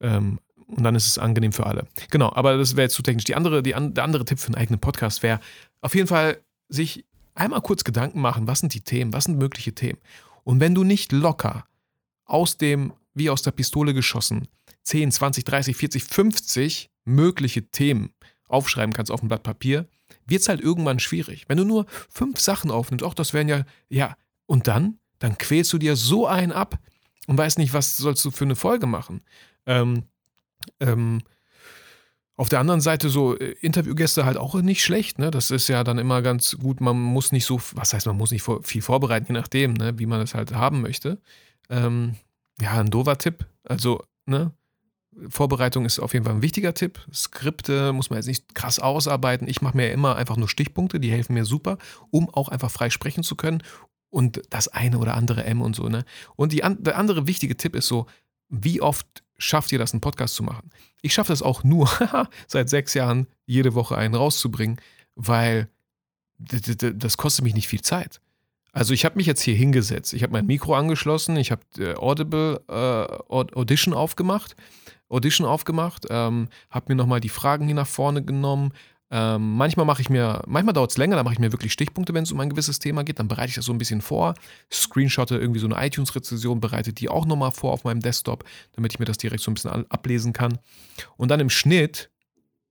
[0.00, 1.86] Ähm, und dann ist es angenehm für alle.
[2.10, 3.24] Genau, aber das wäre jetzt zu technisch.
[3.24, 5.40] Die andere, die an, der andere Tipp für einen eigenen Podcast wäre
[5.80, 9.74] auf jeden Fall sich einmal kurz Gedanken machen, was sind die Themen, was sind mögliche
[9.74, 9.98] Themen.
[10.44, 11.64] Und wenn du nicht locker
[12.24, 14.48] aus dem, wie aus der Pistole geschossen,
[14.84, 18.10] 10, 20, 30, 40, 50 mögliche Themen
[18.48, 19.86] aufschreiben kannst auf ein Blatt Papier,
[20.26, 21.44] wird es halt irgendwann schwierig.
[21.48, 25.72] Wenn du nur fünf Sachen aufnimmst, auch das wären ja, ja, und dann, dann quälst
[25.72, 26.78] du dir so einen ab
[27.26, 29.22] und weißt nicht, was sollst du für eine Folge machen.
[29.66, 30.04] Ähm,
[30.80, 31.22] ähm,
[32.36, 35.30] auf der anderen Seite so äh, Interviewgäste halt auch nicht schlecht, ne?
[35.30, 36.80] Das ist ja dann immer ganz gut.
[36.80, 39.98] Man muss nicht so, was heißt, man muss nicht viel vorbereiten, je nachdem, ne?
[39.98, 41.20] wie man das halt haben möchte.
[41.68, 42.14] Ähm,
[42.60, 43.46] ja, ein doofer Tipp.
[43.64, 44.52] Also, ne?
[45.28, 47.00] Vorbereitung ist auf jeden Fall ein wichtiger Tipp.
[47.12, 49.48] Skripte muss man jetzt nicht krass ausarbeiten.
[49.48, 51.78] Ich mache mir ja immer einfach nur Stichpunkte, die helfen mir super,
[52.10, 53.62] um auch einfach frei sprechen zu können.
[54.10, 56.04] Und das eine oder andere M und so, ne?
[56.36, 58.06] Und die, der andere wichtige Tipp ist so,
[58.48, 60.70] wie oft schafft ihr das, einen Podcast zu machen?
[61.02, 61.90] Ich schaffe das auch nur
[62.46, 64.80] seit sechs Jahren, jede Woche einen rauszubringen,
[65.14, 65.68] weil
[66.38, 68.20] das kostet mich nicht viel Zeit.
[68.78, 71.94] Also ich habe mich jetzt hier hingesetzt, ich habe mein Mikro angeschlossen, ich habe äh,
[71.96, 72.72] Audible äh,
[73.28, 74.54] Audition aufgemacht,
[75.08, 78.72] Audition aufgemacht, ähm, habe mir nochmal die Fragen hier nach vorne genommen,
[79.10, 82.14] ähm, manchmal mache ich mir, manchmal dauert es länger, da mache ich mir wirklich Stichpunkte,
[82.14, 83.18] wenn es um ein gewisses Thema geht.
[83.18, 84.34] Dann bereite ich das so ein bisschen vor,
[84.72, 88.98] screenshotte irgendwie so eine iTunes-Rezession, bereite die auch nochmal vor auf meinem Desktop, damit ich
[88.98, 90.58] mir das direkt so ein bisschen ablesen kann.
[91.16, 92.10] Und dann im Schnitt,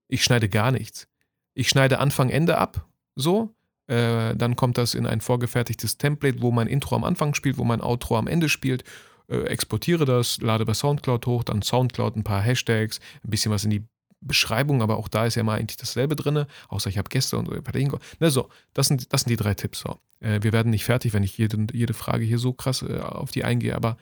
[0.08, 1.10] ich schneide gar nichts.
[1.54, 3.57] Ich schneide Anfang, Ende ab, so.
[3.88, 7.64] Äh, dann kommt das in ein vorgefertigtes Template, wo mein Intro am Anfang spielt, wo
[7.64, 8.84] mein Outro am Ende spielt.
[9.30, 13.64] Äh, exportiere das, lade bei Soundcloud hoch, dann Soundcloud ein paar Hashtags, ein bisschen was
[13.64, 13.84] in die
[14.20, 17.64] Beschreibung, aber auch da ist ja mal eigentlich dasselbe drin, außer ich habe Gäste und
[17.64, 18.00] Patingo.
[18.20, 19.80] Ne, so, das sind, das sind die drei Tipps.
[19.80, 20.00] So.
[20.20, 23.32] Äh, wir werden nicht fertig, wenn ich jede, jede Frage hier so krass äh, auf
[23.32, 23.98] die eingehe, aber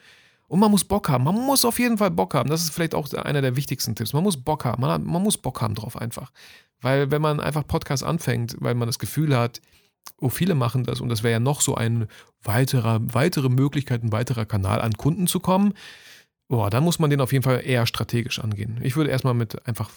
[0.48, 1.24] und man muss Bock haben.
[1.24, 2.48] Man muss auf jeden Fall Bock haben.
[2.48, 4.12] Das ist vielleicht auch einer der wichtigsten Tipps.
[4.12, 4.80] Man muss Bock haben.
[4.80, 6.32] Man, man muss Bock haben drauf einfach.
[6.80, 9.60] Weil wenn man einfach Podcast anfängt, weil man das Gefühl hat,
[10.20, 12.06] oh, viele machen das und das wäre ja noch so eine
[12.42, 15.74] weiterer, weitere Möglichkeit, ein weiterer Kanal an Kunden zu kommen,
[16.48, 18.78] boah, dann muss man den auf jeden Fall eher strategisch angehen.
[18.82, 19.90] Ich würde erstmal mit einfach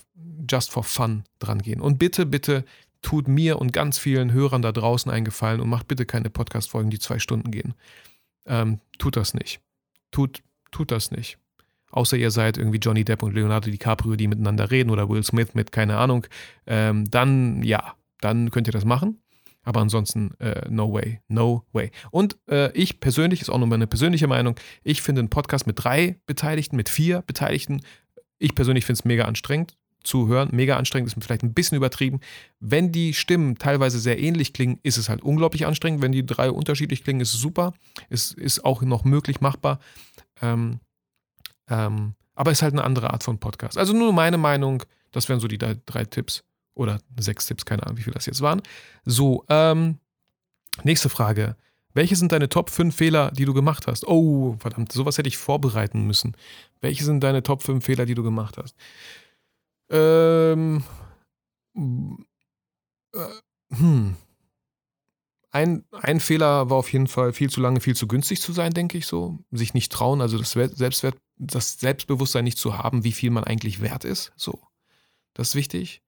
[0.49, 1.81] just for fun dran gehen.
[1.81, 2.65] Und bitte, bitte
[3.01, 6.89] tut mir und ganz vielen Hörern da draußen einen Gefallen und macht bitte keine Podcast-Folgen,
[6.89, 7.75] die zwei Stunden gehen.
[8.45, 9.61] Ähm, tut das nicht.
[10.11, 10.41] Tut,
[10.71, 11.37] tut das nicht.
[11.91, 15.53] Außer ihr seid irgendwie Johnny Depp und Leonardo DiCaprio, die miteinander reden oder Will Smith
[15.53, 16.27] mit, keine Ahnung.
[16.67, 19.21] Ähm, dann, ja, dann könnt ihr das machen.
[19.63, 21.91] Aber ansonsten, äh, no way, no way.
[22.11, 25.83] Und äh, ich persönlich, ist auch nur meine persönliche Meinung, ich finde einen Podcast mit
[25.83, 27.81] drei Beteiligten, mit vier Beteiligten,
[28.37, 30.49] ich persönlich finde es mega anstrengend zu hören.
[30.51, 32.19] Mega anstrengend ist vielleicht ein bisschen übertrieben.
[32.59, 36.01] Wenn die Stimmen teilweise sehr ähnlich klingen, ist es halt unglaublich anstrengend.
[36.01, 37.73] Wenn die drei unterschiedlich klingen, ist es super.
[38.09, 39.79] Es ist auch noch möglich machbar.
[40.41, 40.79] Ähm,
[41.69, 43.77] ähm, aber es ist halt eine andere Art von Podcast.
[43.77, 46.43] Also nur meine Meinung, das wären so die drei, drei Tipps.
[46.73, 48.61] Oder sechs Tipps, keine Ahnung, wie viele das jetzt waren.
[49.03, 49.97] So, ähm,
[50.83, 51.57] nächste Frage.
[51.93, 54.07] Welche sind deine Top 5 Fehler, die du gemacht hast?
[54.07, 56.37] Oh, verdammt, sowas hätte ich vorbereiten müssen.
[56.79, 58.75] Welche sind deine Top 5 Fehler, die du gemacht hast?
[59.89, 60.83] Ähm,
[61.75, 64.15] äh, hm.
[65.51, 68.71] Ein, ein Fehler war auf jeden Fall viel zu lange, viel zu günstig zu sein,
[68.71, 69.39] denke ich so.
[69.51, 73.81] Sich nicht trauen, also das Selbstwert, das Selbstbewusstsein nicht zu haben, wie viel man eigentlich
[73.81, 74.31] wert ist.
[74.35, 74.59] So.
[75.33, 76.03] Das ist wichtig.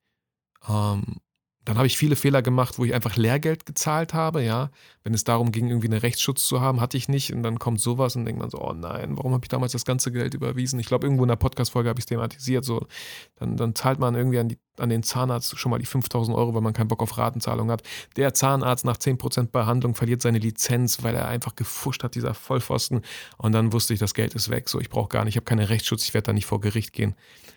[0.67, 1.17] Ähm,
[1.63, 4.71] dann habe ich viele Fehler gemacht, wo ich einfach Lehrgeld gezahlt habe, ja.
[5.03, 7.33] Wenn es darum ging, irgendwie einen Rechtsschutz zu haben, hatte ich nicht.
[7.33, 9.85] Und dann kommt sowas und denkt man so, oh nein, warum habe ich damals das
[9.85, 10.79] ganze Geld überwiesen?
[10.79, 12.65] Ich glaube, irgendwo in der Podcast-Folge habe ich es thematisiert.
[12.65, 12.87] So,
[13.35, 16.55] dann, dann zahlt man irgendwie an, die, an den Zahnarzt schon mal die 5000 Euro,
[16.55, 17.83] weil man keinen Bock auf Ratenzahlung hat.
[18.15, 23.01] Der Zahnarzt nach 10% Behandlung verliert seine Lizenz, weil er einfach gefuscht hat, dieser Vollpfosten.
[23.37, 24.67] Und dann wusste ich, das Geld ist weg.
[24.67, 26.91] So, ich brauche gar nicht, ich habe keinen Rechtsschutz, ich werde da nicht vor Gericht
[26.91, 27.13] gehen.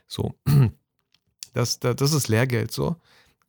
[0.07, 0.35] So.
[1.55, 2.97] Das, das, das ist Lehrgeld so.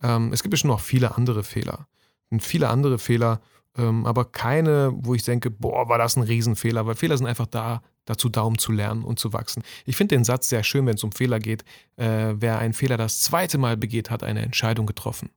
[0.01, 1.87] Ähm, es gibt bestimmt noch viele andere Fehler.
[2.29, 3.41] Und viele andere Fehler,
[3.77, 7.47] ähm, aber keine, wo ich denke, boah, war das ein Riesenfehler, weil Fehler sind einfach
[7.47, 9.63] da, dazu da, um zu lernen und zu wachsen.
[9.85, 11.63] Ich finde den Satz sehr schön, wenn es um Fehler geht.
[11.97, 15.29] Äh, wer einen Fehler das zweite Mal begeht, hat eine Entscheidung getroffen.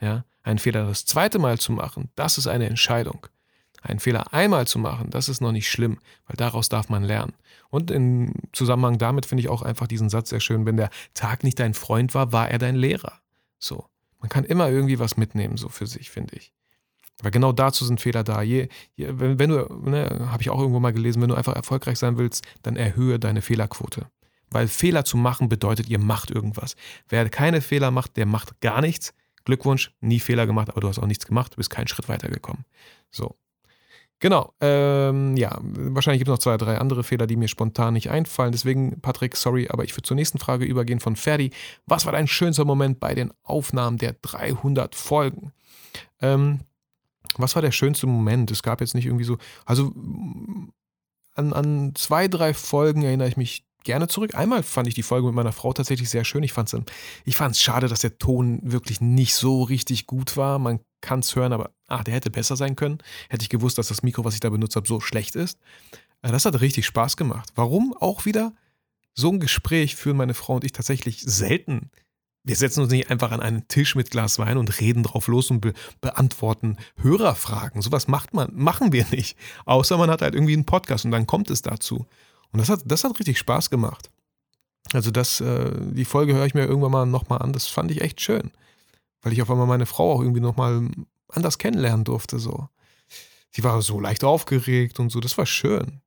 [0.00, 0.24] Ja?
[0.42, 3.26] Einen Fehler das zweite Mal zu machen, das ist eine Entscheidung.
[3.82, 7.34] Einen Fehler einmal zu machen, das ist noch nicht schlimm, weil daraus darf man lernen.
[7.70, 11.44] Und im Zusammenhang damit finde ich auch einfach diesen Satz sehr schön, wenn der Tag
[11.44, 13.20] nicht dein Freund war, war er dein Lehrer.
[13.58, 13.86] So.
[14.20, 16.52] Man kann immer irgendwie was mitnehmen, so für sich, finde ich.
[17.22, 18.42] Weil genau dazu sind Fehler da.
[18.42, 21.54] Je, je, wenn, wenn, du, ne, habe ich auch irgendwo mal gelesen, wenn du einfach
[21.54, 24.06] erfolgreich sein willst, dann erhöhe deine Fehlerquote.
[24.50, 26.76] Weil Fehler zu machen bedeutet, ihr macht irgendwas.
[27.08, 29.14] Wer keine Fehler macht, der macht gar nichts.
[29.44, 32.64] Glückwunsch, nie Fehler gemacht, aber du hast auch nichts gemacht, du bist keinen Schritt weitergekommen.
[33.10, 33.36] So.
[34.18, 38.10] Genau, ähm, ja, wahrscheinlich gibt es noch zwei, drei andere Fehler, die mir spontan nicht
[38.10, 38.50] einfallen.
[38.50, 41.50] Deswegen, Patrick, sorry, aber ich würde zur nächsten Frage übergehen von Ferdi.
[41.84, 45.52] Was war dein schönster Moment bei den Aufnahmen der 300 Folgen?
[46.22, 46.60] Ähm,
[47.36, 48.50] was war der schönste Moment?
[48.50, 49.92] Es gab jetzt nicht irgendwie so, also
[51.34, 54.34] an, an zwei, drei Folgen erinnere ich mich gerne zurück.
[54.34, 56.42] Einmal fand ich die Folge mit meiner Frau tatsächlich sehr schön.
[56.42, 56.80] Ich fand es
[57.24, 60.58] ich fand's schade, dass der Ton wirklich nicht so richtig gut war.
[60.58, 62.98] Man kann es hören, aber ach, der hätte besser sein können.
[63.30, 65.58] Hätte ich gewusst, dass das Mikro, was ich da benutzt habe, so schlecht ist.
[66.22, 67.50] Äh, das hat richtig Spaß gemacht.
[67.54, 68.52] Warum auch wieder?
[69.14, 71.90] So ein Gespräch führen meine Frau und ich tatsächlich selten.
[72.42, 75.50] Wir setzen uns nicht einfach an einen Tisch mit Glas Wein und reden drauf los
[75.50, 77.82] und be beantworten Hörerfragen.
[77.82, 79.36] Sowas macht man, machen wir nicht.
[79.64, 82.06] Außer man hat halt irgendwie einen Podcast und dann kommt es dazu.
[82.52, 84.10] Und das hat, das hat richtig Spaß gemacht.
[84.92, 87.52] Also das, äh, die Folge höre ich mir irgendwann mal nochmal an.
[87.52, 88.50] Das fand ich echt schön.
[89.22, 90.88] Weil ich auf einmal meine Frau auch irgendwie nochmal
[91.28, 92.38] anders kennenlernen durfte.
[92.38, 92.68] So.
[93.50, 95.20] Sie war so leicht aufgeregt und so.
[95.20, 96.00] Das war schön.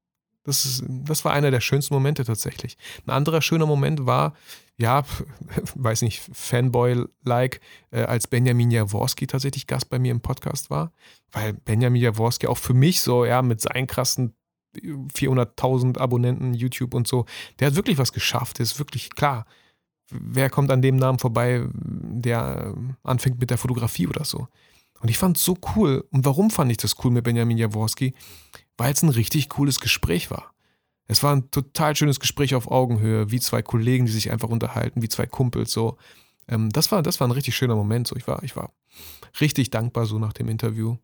[0.44, 2.78] Das, ist, das war einer der schönsten Momente tatsächlich.
[3.06, 4.36] Ein anderer schöner Moment war,
[4.78, 5.04] ja,
[5.76, 7.60] weiß nicht, Fanboy-like,
[7.92, 10.92] äh, als Benjamin Jaworski tatsächlich Gast bei mir im Podcast war.
[11.32, 14.34] Weil Benjamin Jaworski auch für mich so, ja, mit seinen krassen
[14.76, 17.26] 400.000 Abonnenten, YouTube und so.
[17.60, 18.60] Der hat wirklich was geschafft.
[18.60, 19.46] Der ist wirklich klar.
[20.12, 24.48] Wer kommt an dem Namen vorbei, der anfängt mit der Fotografie oder so?
[25.02, 26.06] Und ich fand es so cool.
[26.12, 28.14] Und warum fand ich das cool mit Benjamin Jaworski?
[28.78, 30.54] Weil es ein richtig cooles Gespräch war.
[31.08, 35.02] Es war ein total schönes Gespräch auf Augenhöhe, wie zwei Kollegen, die sich einfach unterhalten,
[35.02, 35.98] wie zwei Kumpels so.
[36.48, 38.08] Ähm, das, war, das war ein richtig schöner Moment.
[38.08, 38.16] So.
[38.16, 38.74] Ich, war, ich war
[39.40, 40.98] richtig dankbar so nach dem Interview.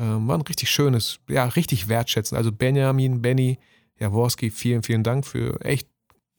[0.00, 2.36] Ähm, war ein richtig schönes, ja, richtig wertschätzen.
[2.36, 3.58] Also Benjamin, Benny,
[3.98, 5.88] Jaworski, vielen, vielen Dank für echt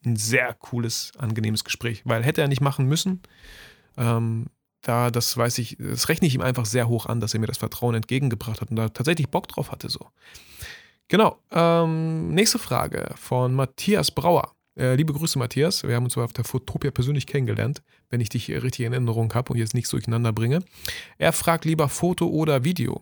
[0.04, 2.02] ein sehr cooles, angenehmes Gespräch.
[2.04, 3.22] Weil hätte er nicht machen müssen.
[3.98, 4.48] Ähm,
[4.82, 7.46] da, das weiß ich, das rechne ich ihm einfach sehr hoch an, dass er mir
[7.46, 9.90] das Vertrauen entgegengebracht hat und da tatsächlich Bock drauf hatte.
[9.90, 10.08] So.
[11.08, 11.38] Genau.
[11.52, 14.54] Ähm, nächste Frage von Matthias Brauer.
[14.76, 15.84] Äh, liebe Grüße, Matthias.
[15.84, 19.54] Wir haben uns auf der Fotopia persönlich kennengelernt, wenn ich dich richtig in Erinnerung habe
[19.54, 20.64] und jetzt nichts durcheinander bringe.
[21.20, 23.00] Er fragt lieber Foto oder Video.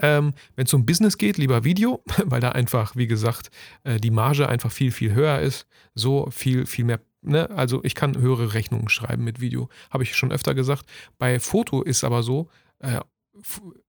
[0.00, 3.50] Ähm, Wenn es um Business geht, lieber Video, weil da einfach, wie gesagt,
[3.84, 5.66] äh, die Marge einfach viel, viel höher ist.
[5.94, 7.00] So viel, viel mehr.
[7.22, 7.50] Ne?
[7.50, 9.68] Also ich kann höhere Rechnungen schreiben mit Video.
[9.90, 10.86] Habe ich schon öfter gesagt.
[11.18, 13.00] Bei Foto ist aber so, äh,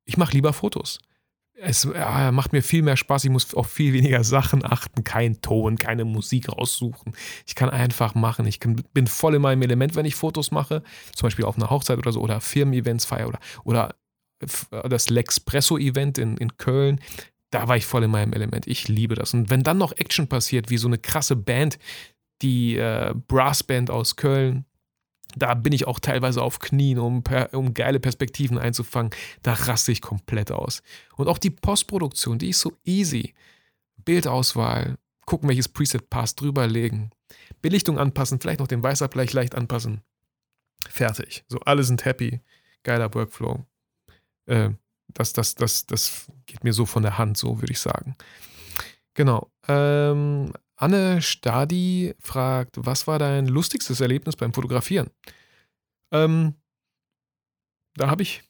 [0.05, 0.99] ich mache lieber Fotos.
[1.63, 3.23] Es äh, macht mir viel mehr Spaß.
[3.25, 5.03] Ich muss auf viel weniger Sachen achten.
[5.03, 7.13] Kein Ton, keine Musik raussuchen.
[7.45, 8.47] Ich kann einfach machen.
[8.47, 10.81] Ich bin voll in meinem Element, wenn ich Fotos mache.
[11.15, 13.95] Zum Beispiel auf einer Hochzeit oder so oder Firmen-Events feier oder, oder
[14.69, 16.99] das Lexpresso-Event in, in Köln,
[17.51, 18.67] da war ich voll in meinem Element.
[18.67, 19.33] Ich liebe das.
[19.33, 21.77] Und wenn dann noch Action passiert, wie so eine krasse Band,
[22.41, 24.65] die äh, Brassband aus Köln,
[25.35, 29.11] da bin ich auch teilweise auf Knien, um, um geile Perspektiven einzufangen.
[29.43, 30.81] Da raste ich komplett aus.
[31.15, 33.33] Und auch die Postproduktion, die ist so easy.
[34.03, 37.11] Bildauswahl, gucken, welches Preset passt, drüberlegen.
[37.61, 40.01] Belichtung anpassen, vielleicht noch den Weißabgleich leicht anpassen.
[40.89, 41.45] Fertig.
[41.47, 42.41] So, alle sind happy.
[42.83, 43.65] Geiler Workflow.
[44.45, 44.71] Äh,
[45.13, 48.15] das, das, das, das geht mir so von der Hand, so würde ich sagen.
[49.13, 49.51] Genau.
[49.67, 55.09] Ähm, Anne Stadi fragt, was war dein lustigstes Erlebnis beim Fotografieren?
[56.11, 56.55] Ähm,
[57.95, 58.43] da habe ich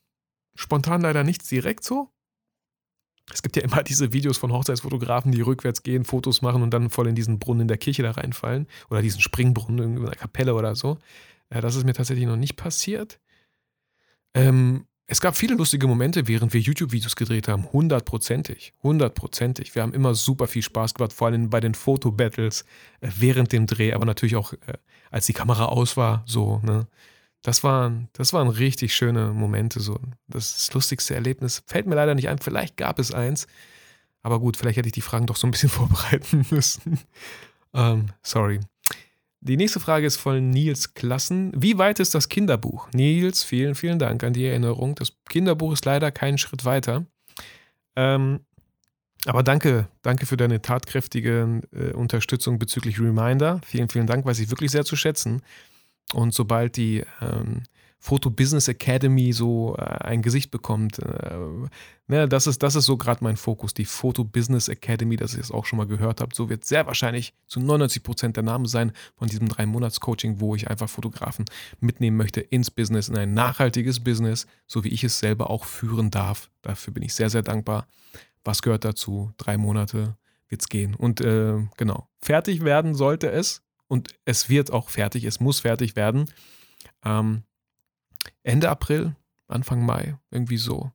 [0.56, 2.10] spontan leider nichts direkt so.
[3.34, 6.90] Es gibt ja immer diese Videos von Hochzeitsfotografen, die rückwärts gehen, Fotos machen und dann
[6.90, 8.68] voll in diesen Brunnen in der Kirche da reinfallen.
[8.90, 10.98] Oder diesen Springbrunnen in einer Kapelle oder so.
[11.54, 13.20] Ja, das ist mir tatsächlich noch nicht passiert.
[14.34, 17.70] Ähm, es gab viele lustige Momente, während wir YouTube-Videos gedreht haben.
[17.74, 18.74] Hundertprozentig.
[18.82, 19.76] Hundertprozentig.
[19.76, 22.62] Wir haben immer super viel Spaß gemacht, vor allem bei den Fotobattles
[23.02, 24.78] äh, während dem Dreh, aber natürlich auch, äh,
[25.10, 26.24] als die Kamera aus war.
[26.26, 26.88] So, ne?
[27.42, 29.82] Das waren, das waren richtig schöne Momente.
[29.82, 30.00] So.
[30.30, 32.40] Das, das lustigste Erlebnis fällt mir leider nicht ein.
[32.40, 33.48] Vielleicht gab es eins.
[34.24, 37.00] Aber gut, vielleicht hätte ich die Fragen doch so ein bisschen vorbereiten müssen.
[37.74, 38.62] ähm, sorry.
[39.44, 41.52] Die nächste Frage ist von Nils Klassen.
[41.56, 42.88] Wie weit ist das Kinderbuch?
[42.94, 44.94] Nils, vielen, vielen Dank an die Erinnerung.
[44.94, 47.08] Das Kinderbuch ist leider keinen Schritt weiter.
[47.96, 48.42] Ähm,
[49.26, 53.62] aber danke, danke für deine tatkräftige äh, Unterstützung bezüglich Reminder.
[53.66, 55.42] Vielen, vielen Dank, weiß ich wirklich sehr zu schätzen.
[56.14, 57.64] Und sobald die ähm,
[58.04, 60.98] Foto Business Academy so äh, ein Gesicht bekommt.
[60.98, 61.38] Äh,
[62.08, 65.40] ne, das ist, das ist so gerade mein Fokus, die Foto Business Academy, dass ihr
[65.40, 66.36] es auch schon mal gehört habt.
[66.36, 70.40] So wird sehr wahrscheinlich zu 99 Prozent der Name sein von diesem drei Monats Coaching,
[70.40, 71.46] wo ich einfach Fotografen
[71.80, 76.10] mitnehmen möchte ins Business, in ein nachhaltiges Business, so wie ich es selber auch führen
[76.10, 76.50] darf.
[76.64, 77.86] Dafür bin ich sehr, sehr dankbar.
[78.44, 79.32] Was gehört dazu?
[79.38, 80.18] Drei Monate
[80.50, 80.96] wird es gehen.
[80.96, 83.62] Und äh, genau, fertig werden sollte es.
[83.88, 86.26] Und es wird auch fertig, es muss fertig werden.
[87.06, 87.44] Ähm,
[88.44, 89.16] Ende April,
[89.48, 90.92] Anfang Mai, irgendwie so.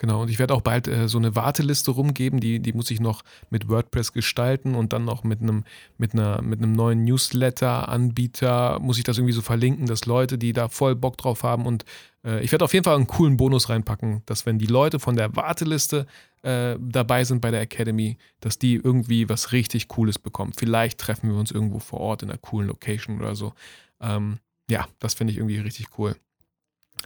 [0.00, 3.00] Genau, und ich werde auch bald äh, so eine Warteliste rumgeben, die, die muss ich
[3.00, 5.64] noch mit WordPress gestalten und dann noch mit einem,
[5.98, 10.54] mit einer, mit einem neuen Newsletter-Anbieter muss ich das irgendwie so verlinken, dass Leute, die
[10.54, 11.84] da voll Bock drauf haben und
[12.24, 15.16] äh, ich werde auf jeden Fall einen coolen Bonus reinpacken, dass wenn die Leute von
[15.16, 16.06] der Warteliste
[16.40, 20.54] äh, dabei sind bei der Academy, dass die irgendwie was richtig Cooles bekommen.
[20.56, 23.52] Vielleicht treffen wir uns irgendwo vor Ort in einer coolen Location oder so.
[24.00, 24.38] Ähm,
[24.70, 26.16] ja, das finde ich irgendwie richtig cool.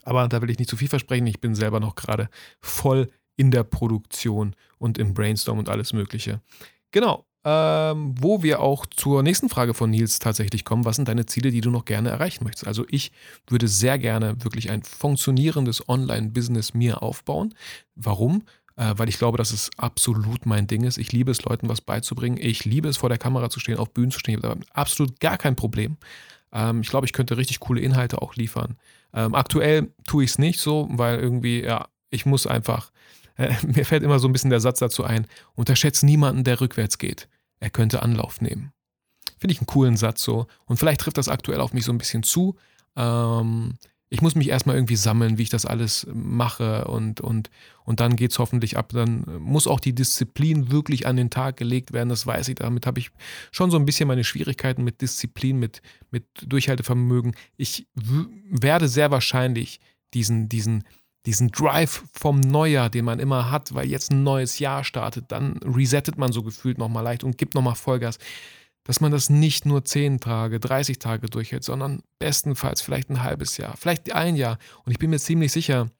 [0.02, 1.26] Aber da will ich nicht zu viel versprechen.
[1.26, 2.28] Ich bin selber noch gerade
[2.60, 6.40] voll in der Produktion und im Brainstorm und alles Mögliche.
[6.90, 7.26] Genau.
[7.46, 10.86] Ähm, wo wir auch zur nächsten Frage von Nils tatsächlich kommen.
[10.86, 12.66] Was sind deine Ziele, die du noch gerne erreichen möchtest?
[12.66, 13.12] Also ich
[13.48, 17.54] würde sehr gerne wirklich ein funktionierendes Online-Business mir aufbauen.
[17.96, 18.44] Warum?
[18.76, 20.96] Äh, weil ich glaube, dass es absolut mein Ding ist.
[20.96, 22.38] Ich liebe es, Leuten was beizubringen.
[22.40, 24.38] Ich liebe es, vor der Kamera zu stehen, auf Bühnen zu stehen.
[24.38, 25.98] Ich habe absolut gar kein Problem.
[26.54, 28.78] Ähm, ich glaube, ich könnte richtig coole Inhalte auch liefern.
[29.12, 32.90] Ähm, aktuell tue ich es nicht so, weil irgendwie, ja, ich muss einfach,
[33.36, 36.98] äh, mir fällt immer so ein bisschen der Satz dazu ein, unterschätze niemanden, der rückwärts
[36.98, 37.28] geht.
[37.60, 38.72] Er könnte Anlauf nehmen.
[39.38, 40.46] Finde ich einen coolen Satz so.
[40.64, 42.56] Und vielleicht trifft das aktuell auf mich so ein bisschen zu.
[42.96, 43.74] Ähm,
[44.14, 47.50] ich muss mich erstmal irgendwie sammeln, wie ich das alles mache und, und,
[47.84, 48.90] und dann geht es hoffentlich ab.
[48.92, 52.54] Dann muss auch die Disziplin wirklich an den Tag gelegt werden, das weiß ich.
[52.54, 53.10] Damit habe ich
[53.50, 57.34] schon so ein bisschen meine Schwierigkeiten mit Disziplin, mit, mit Durchhaltevermögen.
[57.56, 57.88] Ich
[58.48, 59.80] werde sehr wahrscheinlich
[60.14, 60.84] diesen, diesen,
[61.26, 65.56] diesen Drive vom Neujahr, den man immer hat, weil jetzt ein neues Jahr startet, dann
[65.56, 68.18] resettet man so gefühlt nochmal leicht und gibt nochmal Vollgas
[68.84, 73.56] dass man das nicht nur 10 Tage, 30 Tage durchhält, sondern bestenfalls vielleicht ein halbes
[73.56, 74.58] Jahr, vielleicht ein Jahr.
[74.84, 75.90] Und ich bin mir ziemlich sicher,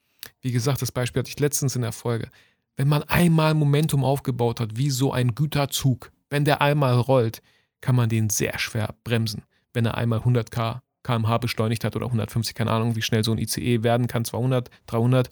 [0.41, 2.29] wie gesagt, das Beispiel hatte ich letztens in der Folge,
[2.77, 7.41] wenn man einmal Momentum aufgebaut hat, wie so ein Güterzug, wenn der einmal rollt,
[7.81, 9.43] kann man den sehr schwer bremsen.
[9.73, 13.39] Wenn er einmal 100 km/h beschleunigt hat oder 150, keine Ahnung, wie schnell so ein
[13.39, 15.31] ICE werden kann, 200, 300,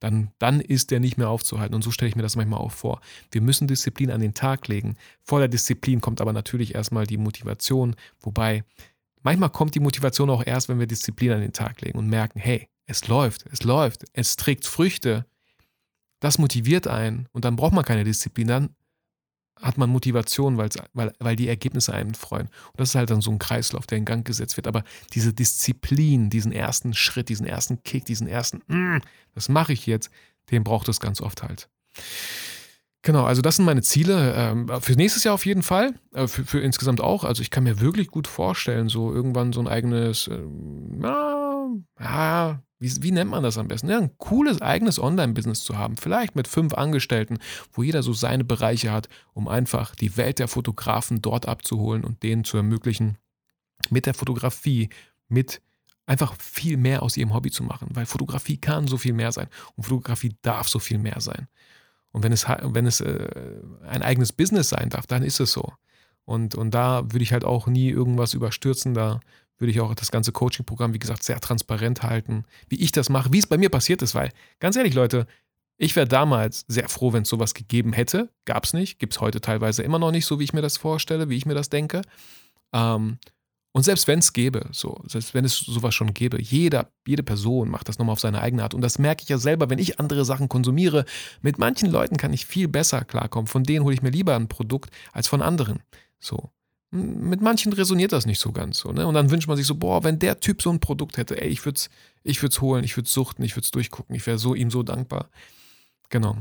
[0.00, 1.74] dann, dann ist der nicht mehr aufzuhalten.
[1.74, 3.00] Und so stelle ich mir das manchmal auch vor.
[3.30, 4.96] Wir müssen Disziplin an den Tag legen.
[5.22, 8.64] Vor der Disziplin kommt aber natürlich erstmal die Motivation, wobei
[9.22, 12.40] manchmal kommt die Motivation auch erst, wenn wir Disziplin an den Tag legen und merken,
[12.40, 15.26] hey, es läuft, es läuft, es trägt Früchte.
[16.18, 18.48] Das motiviert einen und dann braucht man keine Disziplin.
[18.48, 18.74] Dann
[19.60, 22.46] hat man Motivation, weil, weil die Ergebnisse einen freuen.
[22.46, 24.66] Und das ist halt dann so ein Kreislauf, der in Gang gesetzt wird.
[24.66, 29.00] Aber diese Disziplin, diesen ersten Schritt, diesen ersten Kick, diesen ersten, mm,
[29.34, 30.10] das mache ich jetzt,
[30.50, 31.68] den braucht es ganz oft halt.
[33.02, 34.34] Genau, also das sind meine Ziele.
[34.36, 37.24] Ähm, für nächstes Jahr auf jeden Fall, äh, für, für, insgesamt auch.
[37.24, 40.38] Also ich kann mir wirklich gut vorstellen, so irgendwann so ein eigenes, äh,
[41.98, 43.90] ja, wie, wie nennt man das am besten?
[43.90, 45.96] Ja, ein cooles eigenes Online-Business zu haben.
[45.96, 47.38] Vielleicht mit fünf Angestellten,
[47.72, 52.22] wo jeder so seine Bereiche hat, um einfach die Welt der Fotografen dort abzuholen und
[52.22, 53.18] denen zu ermöglichen,
[53.90, 54.88] mit der Fotografie,
[55.28, 55.60] mit
[56.06, 57.88] einfach viel mehr aus ihrem Hobby zu machen.
[57.92, 61.48] Weil Fotografie kann so viel mehr sein und Fotografie darf so viel mehr sein.
[62.12, 63.28] Und wenn es, wenn es äh,
[63.86, 65.72] ein eigenes Business sein darf, dann ist es so.
[66.24, 68.94] Und, und da würde ich halt auch nie irgendwas überstürzen.
[68.94, 69.20] Da
[69.60, 73.32] würde ich auch das ganze Coaching-Programm, wie gesagt, sehr transparent halten, wie ich das mache,
[73.32, 75.26] wie es bei mir passiert ist, weil, ganz ehrlich, Leute,
[75.76, 78.28] ich wäre damals sehr froh, wenn es sowas gegeben hätte.
[78.44, 80.76] Gab es nicht, gibt es heute teilweise immer noch nicht, so wie ich mir das
[80.76, 82.02] vorstelle, wie ich mir das denke.
[82.74, 83.18] Ähm,
[83.72, 87.70] und selbst wenn es gäbe, so, selbst wenn es sowas schon gäbe, jeder, jede Person
[87.70, 88.74] macht das nochmal auf seine eigene Art.
[88.74, 91.04] Und das merke ich ja selber, wenn ich andere Sachen konsumiere.
[91.40, 93.46] Mit manchen Leuten kann ich viel besser klarkommen.
[93.46, 95.82] Von denen hole ich mir lieber ein Produkt als von anderen.
[96.18, 96.50] So
[96.90, 98.92] mit manchen resoniert das nicht so ganz so.
[98.92, 99.06] Ne?
[99.06, 101.48] Und dann wünscht man sich so, boah, wenn der Typ so ein Produkt hätte, ey,
[101.48, 101.90] ich würde es
[102.22, 104.70] ich würd's holen, ich würde es suchten, ich würde es durchgucken, ich wäre so ihm
[104.70, 105.30] so dankbar.
[106.10, 106.36] Genau.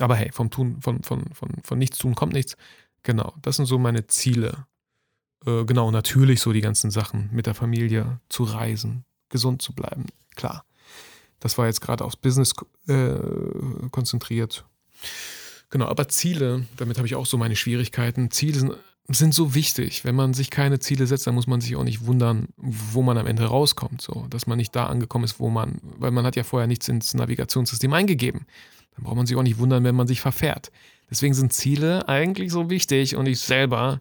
[0.00, 2.56] Aber hey, vom Tun, von, von, von, von nichts tun kommt nichts.
[3.04, 4.66] Genau, das sind so meine Ziele.
[5.46, 10.06] Äh, genau, natürlich so die ganzen Sachen mit der Familie zu reisen, gesund zu bleiben.
[10.34, 10.64] Klar.
[11.38, 12.54] Das war jetzt gerade aufs Business
[12.88, 13.18] äh,
[13.90, 14.64] konzentriert.
[15.70, 18.30] Genau, aber Ziele, damit habe ich auch so meine Schwierigkeiten.
[18.30, 18.74] Ziele sind
[19.08, 20.04] sind so wichtig.
[20.04, 23.18] Wenn man sich keine Ziele setzt, dann muss man sich auch nicht wundern, wo man
[23.18, 24.00] am Ende rauskommt.
[24.00, 26.88] So, dass man nicht da angekommen ist, wo man, weil man hat ja vorher nichts
[26.88, 28.46] ins Navigationssystem eingegeben.
[28.96, 30.70] Dann braucht man sich auch nicht wundern, wenn man sich verfährt.
[31.10, 34.00] Deswegen sind Ziele eigentlich so wichtig und ich selber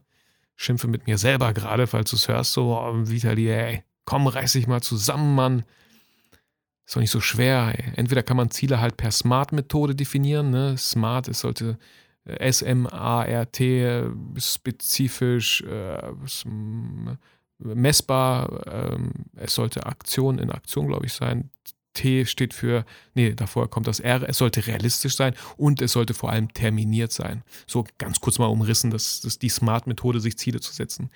[0.55, 4.53] schimpfe mit mir selber gerade, falls du es hörst, so, oh, Vitali, ey, komm, reiß
[4.53, 5.63] dich mal zusammen, Mann.
[6.85, 7.73] Ist doch nicht so schwer.
[7.77, 7.93] Ey.
[7.95, 10.49] Entweder kann man Ziele halt per SMART-Methode definieren.
[10.49, 10.77] Ne?
[10.77, 11.77] SMART, es sollte
[12.26, 16.13] S-M-A-R-T, äh, spezifisch, äh,
[17.59, 18.67] messbar.
[18.67, 21.49] Ähm, es sollte Aktion in Aktion, glaube ich, sein.
[21.93, 26.15] T steht für, nee, davor kommt das R, es sollte realistisch sein und es sollte
[26.15, 27.43] vor allem terminiert sein.
[27.67, 31.11] So ganz kurz mal umrissen, das, das ist die Smart-Methode, sich Ziele zu setzen.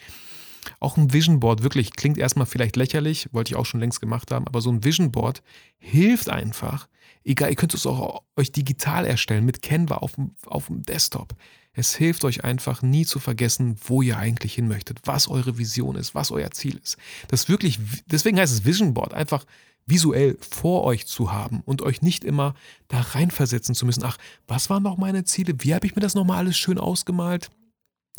[0.79, 4.31] Auch ein Vision Board, wirklich, klingt erstmal vielleicht lächerlich, wollte ich auch schon längst gemacht
[4.31, 5.41] haben, aber so ein Vision Board
[5.79, 6.87] hilft einfach.
[7.27, 11.35] Egal, ihr könnt es auch euch digital erstellen mit Canva auf dem, auf dem Desktop.
[11.73, 15.97] Es hilft euch einfach nie zu vergessen, wo ihr eigentlich hin möchtet, was eure Vision
[15.97, 16.95] ist, was euer Ziel ist.
[17.27, 19.45] Das wirklich, deswegen heißt es Vision Board, einfach
[19.85, 22.55] visuell vor euch zu haben und euch nicht immer
[22.87, 24.05] da reinversetzen zu müssen.
[24.05, 24.17] Ach,
[24.47, 25.53] was waren noch meine Ziele?
[25.59, 27.49] Wie habe ich mir das nochmal alles schön ausgemalt?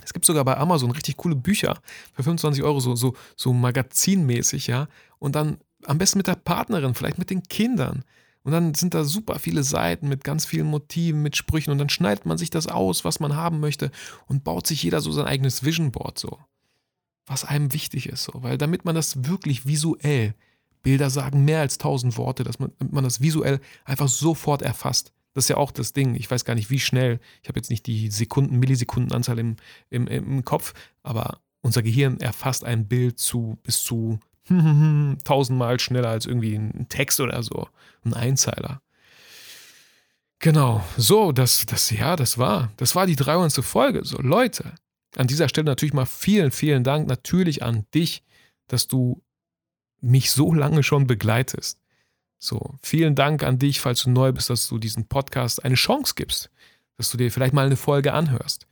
[0.05, 1.81] Es gibt sogar bei Amazon richtig coole Bücher
[2.13, 4.87] für 25 Euro, so, so, so magazinmäßig, ja.
[5.19, 5.57] Und dann
[5.87, 8.05] am besten mit der Partnerin, vielleicht mit den Kindern.
[8.49, 11.71] Und dann sind da super viele Seiten mit ganz vielen Motiven, mit Sprüchen.
[11.71, 13.91] Und dann schneidet man sich das aus, was man haben möchte
[14.27, 16.39] und baut sich jeder so sein eigenes Vision Board so.
[17.27, 18.33] Was einem wichtig ist, so.
[18.37, 20.35] Weil damit man das wirklich visuell,
[20.83, 25.13] Bilder sagen mehr als tausend Worte, dass man, man das visuell einfach sofort erfasst.
[25.35, 26.15] Das ist ja auch das Ding.
[26.15, 27.21] Ich weiß gar nicht, wie schnell.
[27.43, 29.57] Ich habe jetzt nicht die Sekunden, Millisekundenanzahl im,
[29.91, 30.73] im, im Kopf,
[31.03, 34.21] aber unser Gehirn erfasst ein Bild zu bis zu
[35.25, 37.69] tausendmal schneller als irgendwie ein Text oder so.
[38.09, 38.83] Ein Einzeiler.
[40.39, 40.85] Genau.
[40.97, 43.65] So, das, das, ja, das war, das war die 300.
[43.65, 44.05] Folge.
[44.05, 44.75] So, Leute,
[45.17, 48.23] an dieser Stelle natürlich mal vielen, vielen Dank natürlich an dich,
[48.69, 49.23] dass du
[50.01, 51.81] mich so lange schon begleitest.
[52.39, 56.15] So, vielen Dank an dich, falls du neu bist, dass du diesen Podcast eine Chance
[56.15, 56.51] gibst,
[56.97, 58.67] dass du dir vielleicht mal eine Folge anhörst.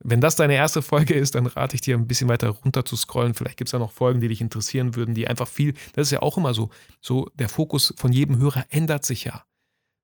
[0.00, 2.96] Wenn das deine erste Folge ist, dann rate ich dir ein bisschen weiter runter zu
[2.96, 3.34] scrollen.
[3.34, 6.10] Vielleicht gibt es ja noch Folgen, die dich interessieren würden, die einfach viel, das ist
[6.10, 6.70] ja auch immer so,
[7.00, 9.44] so der Fokus von jedem Hörer ändert sich ja.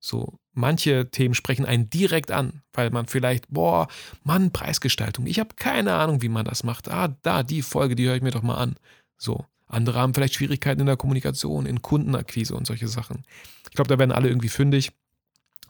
[0.03, 3.87] So, manche Themen sprechen einen direkt an, weil man vielleicht, boah,
[4.25, 6.89] Mann, Preisgestaltung, ich habe keine Ahnung, wie man das macht.
[6.89, 8.77] Ah, da, die Folge, die höre ich mir doch mal an.
[9.19, 13.25] So, andere haben vielleicht Schwierigkeiten in der Kommunikation, in Kundenakquise und solche Sachen.
[13.69, 14.93] Ich glaube, da werden alle irgendwie fündig.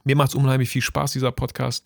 [0.05, 1.85] Mir macht es unheimlich viel Spaß, dieser Podcast.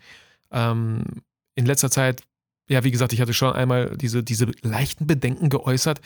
[0.53, 1.23] Ähm,
[1.55, 2.23] in letzter Zeit,
[2.69, 6.01] ja, wie gesagt, ich hatte schon einmal diese, diese leichten Bedenken geäußert,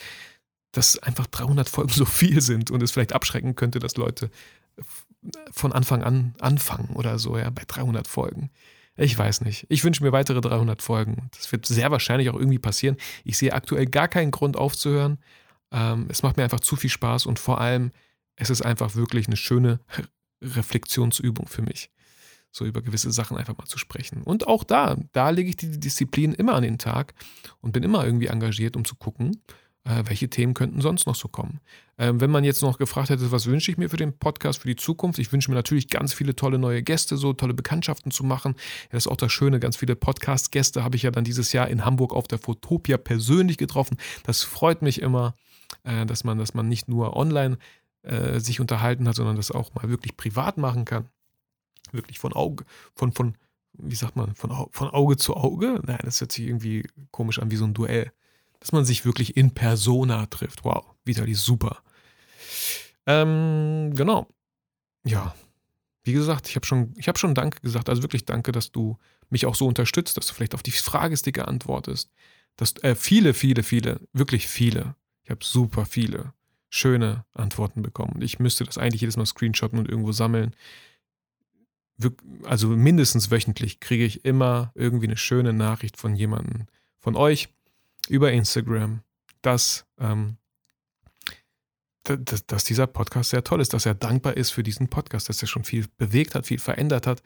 [0.71, 4.29] dass einfach 300 Folgen so viel sind und es vielleicht abschrecken könnte, dass Leute
[5.51, 8.49] von Anfang an anfangen oder so, ja, bei 300 Folgen.
[8.95, 9.65] Ich weiß nicht.
[9.69, 11.29] Ich wünsche mir weitere 300 Folgen.
[11.35, 12.97] Das wird sehr wahrscheinlich auch irgendwie passieren.
[13.23, 15.19] Ich sehe aktuell gar keinen Grund aufzuhören.
[15.71, 17.91] Ähm, es macht mir einfach zu viel Spaß und vor allem,
[18.35, 19.79] es ist einfach wirklich eine schöne
[20.41, 21.91] Reflexionsübung für mich,
[22.51, 24.23] so über gewisse Sachen einfach mal zu sprechen.
[24.23, 27.13] Und auch da, da lege ich die Disziplin immer an den Tag
[27.61, 29.41] und bin immer irgendwie engagiert, um zu gucken,
[29.83, 31.59] äh, welche Themen könnten sonst noch so kommen.
[31.97, 34.67] Ähm, wenn man jetzt noch gefragt hätte, was wünsche ich mir für den Podcast, für
[34.67, 38.23] die Zukunft, ich wünsche mir natürlich ganz viele tolle neue Gäste, so tolle Bekanntschaften zu
[38.23, 38.55] machen.
[38.89, 41.85] Das ist auch das Schöne, ganz viele Podcast-Gäste habe ich ja dann dieses Jahr in
[41.85, 43.97] Hamburg auf der Fotopia persönlich getroffen.
[44.23, 45.35] Das freut mich immer
[45.83, 47.57] äh, dass, man, dass man nicht nur online
[48.03, 51.09] äh, sich unterhalten hat, sondern das auch mal wirklich privat machen kann.
[51.93, 52.65] Wirklich von Auge,
[52.95, 53.35] von, von,
[53.73, 55.81] wie sagt man, von, von Auge zu Auge?
[55.85, 58.11] Nein, das hört sich irgendwie komisch an wie so ein Duell.
[58.59, 60.65] Dass man sich wirklich in Persona trifft.
[60.65, 61.81] Wow, Vitali, super.
[63.05, 64.27] Ähm, genau.
[65.05, 65.33] Ja,
[66.03, 67.89] wie gesagt, ich habe schon, hab schon Danke gesagt.
[67.89, 68.97] Also wirklich Danke, dass du
[69.29, 72.11] mich auch so unterstützt, dass du vielleicht auf die Fragesticker antwortest.
[72.57, 74.95] Dass äh, viele, viele, viele, wirklich viele
[75.29, 76.33] ich habe super viele
[76.71, 78.19] schöne Antworten bekommen.
[78.23, 80.55] Ich müsste das eigentlich jedes Mal screenshotten und irgendwo sammeln.
[82.43, 86.67] Also mindestens wöchentlich kriege ich immer irgendwie eine schöne Nachricht von jemandem,
[86.99, 87.49] von euch
[88.07, 89.01] über Instagram,
[89.41, 90.37] dass, ähm,
[92.03, 95.41] dass, dass dieser Podcast sehr toll ist, dass er dankbar ist für diesen Podcast, dass
[95.41, 97.21] er schon viel bewegt hat, viel verändert hat.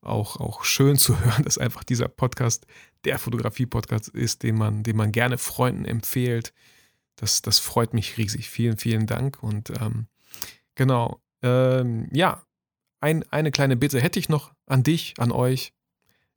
[0.00, 2.66] Auch, auch schön zu hören, dass einfach dieser Podcast
[3.04, 6.52] der Fotografie-Podcast ist, den man, den man gerne Freunden empfiehlt,
[7.16, 8.50] das, das freut mich riesig.
[8.50, 9.42] Vielen, vielen Dank.
[9.42, 10.06] Und ähm,
[10.74, 12.42] genau, ähm, ja,
[13.06, 15.72] ein, eine kleine Bitte hätte ich noch an dich, an euch.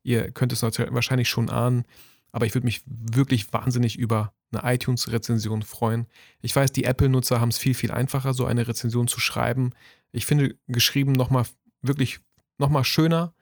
[0.03, 1.83] Ihr könnt es wahrscheinlich schon ahnen,
[2.31, 6.05] aber ich würde mich wirklich wahnsinnig über eine iTunes-Rezension freuen.
[6.41, 9.71] Ich weiß, die Apple-Nutzer haben es viel, viel einfacher, so eine Rezension zu schreiben.
[10.11, 11.45] Ich finde geschrieben nochmal
[11.81, 12.19] wirklich
[12.59, 13.33] nochmal schöner,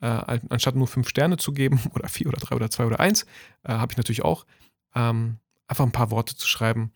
[0.00, 3.24] äh, anstatt nur fünf Sterne zu geben oder vier oder drei oder zwei oder eins,
[3.62, 4.44] äh, habe ich natürlich auch.
[4.94, 6.92] Ähm, einfach ein paar Worte zu schreiben.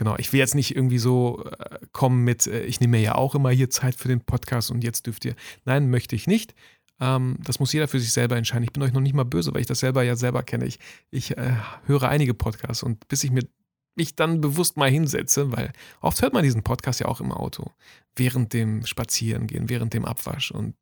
[0.00, 3.16] Genau, ich will jetzt nicht irgendwie so äh, kommen mit, äh, ich nehme mir ja
[3.16, 5.34] auch immer hier Zeit für den Podcast und jetzt dürft ihr.
[5.66, 6.54] Nein, möchte ich nicht.
[7.00, 8.64] Ähm, das muss jeder für sich selber entscheiden.
[8.64, 10.64] Ich bin euch noch nicht mal böse, weil ich das selber ja selber kenne.
[10.64, 10.78] Ich,
[11.10, 11.52] ich äh,
[11.84, 13.42] höre einige Podcasts und bis ich mir
[13.94, 15.70] mich dann bewusst mal hinsetze, weil
[16.00, 17.70] oft hört man diesen Podcast ja auch im Auto,
[18.16, 20.50] während dem Spazierengehen, während dem Abwasch.
[20.50, 20.76] Und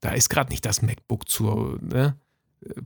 [0.00, 2.16] da ist gerade nicht das MacBook zur ne,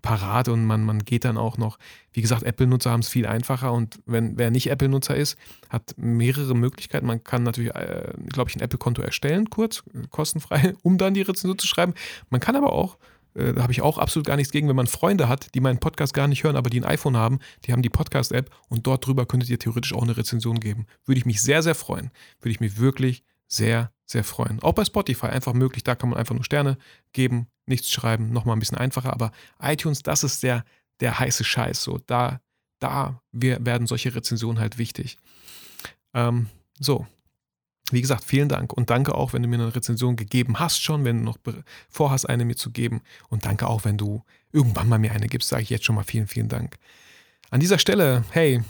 [0.03, 1.79] parat und man, man geht dann auch noch.
[2.12, 5.37] Wie gesagt, Apple-Nutzer haben es viel einfacher und wenn wer nicht Apple-Nutzer ist,
[5.68, 7.07] hat mehrere Möglichkeiten.
[7.07, 11.59] Man kann natürlich, äh, glaube ich, ein Apple-Konto erstellen, kurz, kostenfrei, um dann die Rezension
[11.59, 11.95] zu schreiben.
[12.31, 12.99] Man kann aber auch
[13.35, 15.79] äh, da habe ich auch absolut gar nichts gegen, wenn man Freunde hat, die meinen
[15.79, 19.07] Podcast gar nicht hören, aber die ein iPhone haben, die haben die Podcast-App und dort
[19.07, 20.87] drüber könntet ihr theoretisch auch eine Rezension geben.
[21.05, 22.11] Würde ich mich sehr, sehr freuen.
[22.41, 24.62] Würde ich mich wirklich sehr, sehr freuen.
[24.62, 26.78] Auch bei Spotify einfach möglich, da kann man einfach nur Sterne
[27.12, 30.64] geben, nichts schreiben, nochmal ein bisschen einfacher, aber iTunes, das ist der,
[31.01, 31.82] der heiße Scheiß.
[31.82, 32.40] So, da,
[32.78, 35.18] da werden solche Rezensionen halt wichtig.
[36.14, 37.07] Ähm, so,
[37.90, 41.05] wie gesagt, vielen Dank und danke auch, wenn du mir eine Rezension gegeben hast schon,
[41.05, 41.38] wenn du noch
[41.88, 43.01] vorhast, eine mir zu geben.
[43.28, 44.22] Und danke auch, wenn du
[44.53, 46.78] irgendwann mal mir eine gibst, sage ich jetzt schon mal vielen, vielen Dank.
[47.51, 48.62] An dieser Stelle, hey,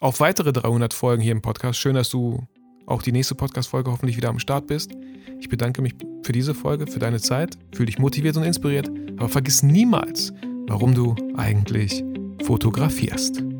[0.00, 1.78] auf weitere 300 Folgen hier im Podcast.
[1.78, 2.46] Schön, dass du
[2.86, 4.92] auch die nächste Podcast-Folge hoffentlich wieder am Start bist.
[5.40, 7.56] Ich bedanke mich für diese Folge, für deine Zeit.
[7.74, 8.90] Fühl dich motiviert und inspiriert.
[9.16, 10.32] Aber vergiss niemals,
[10.66, 12.04] warum du eigentlich
[12.42, 13.53] fotografierst.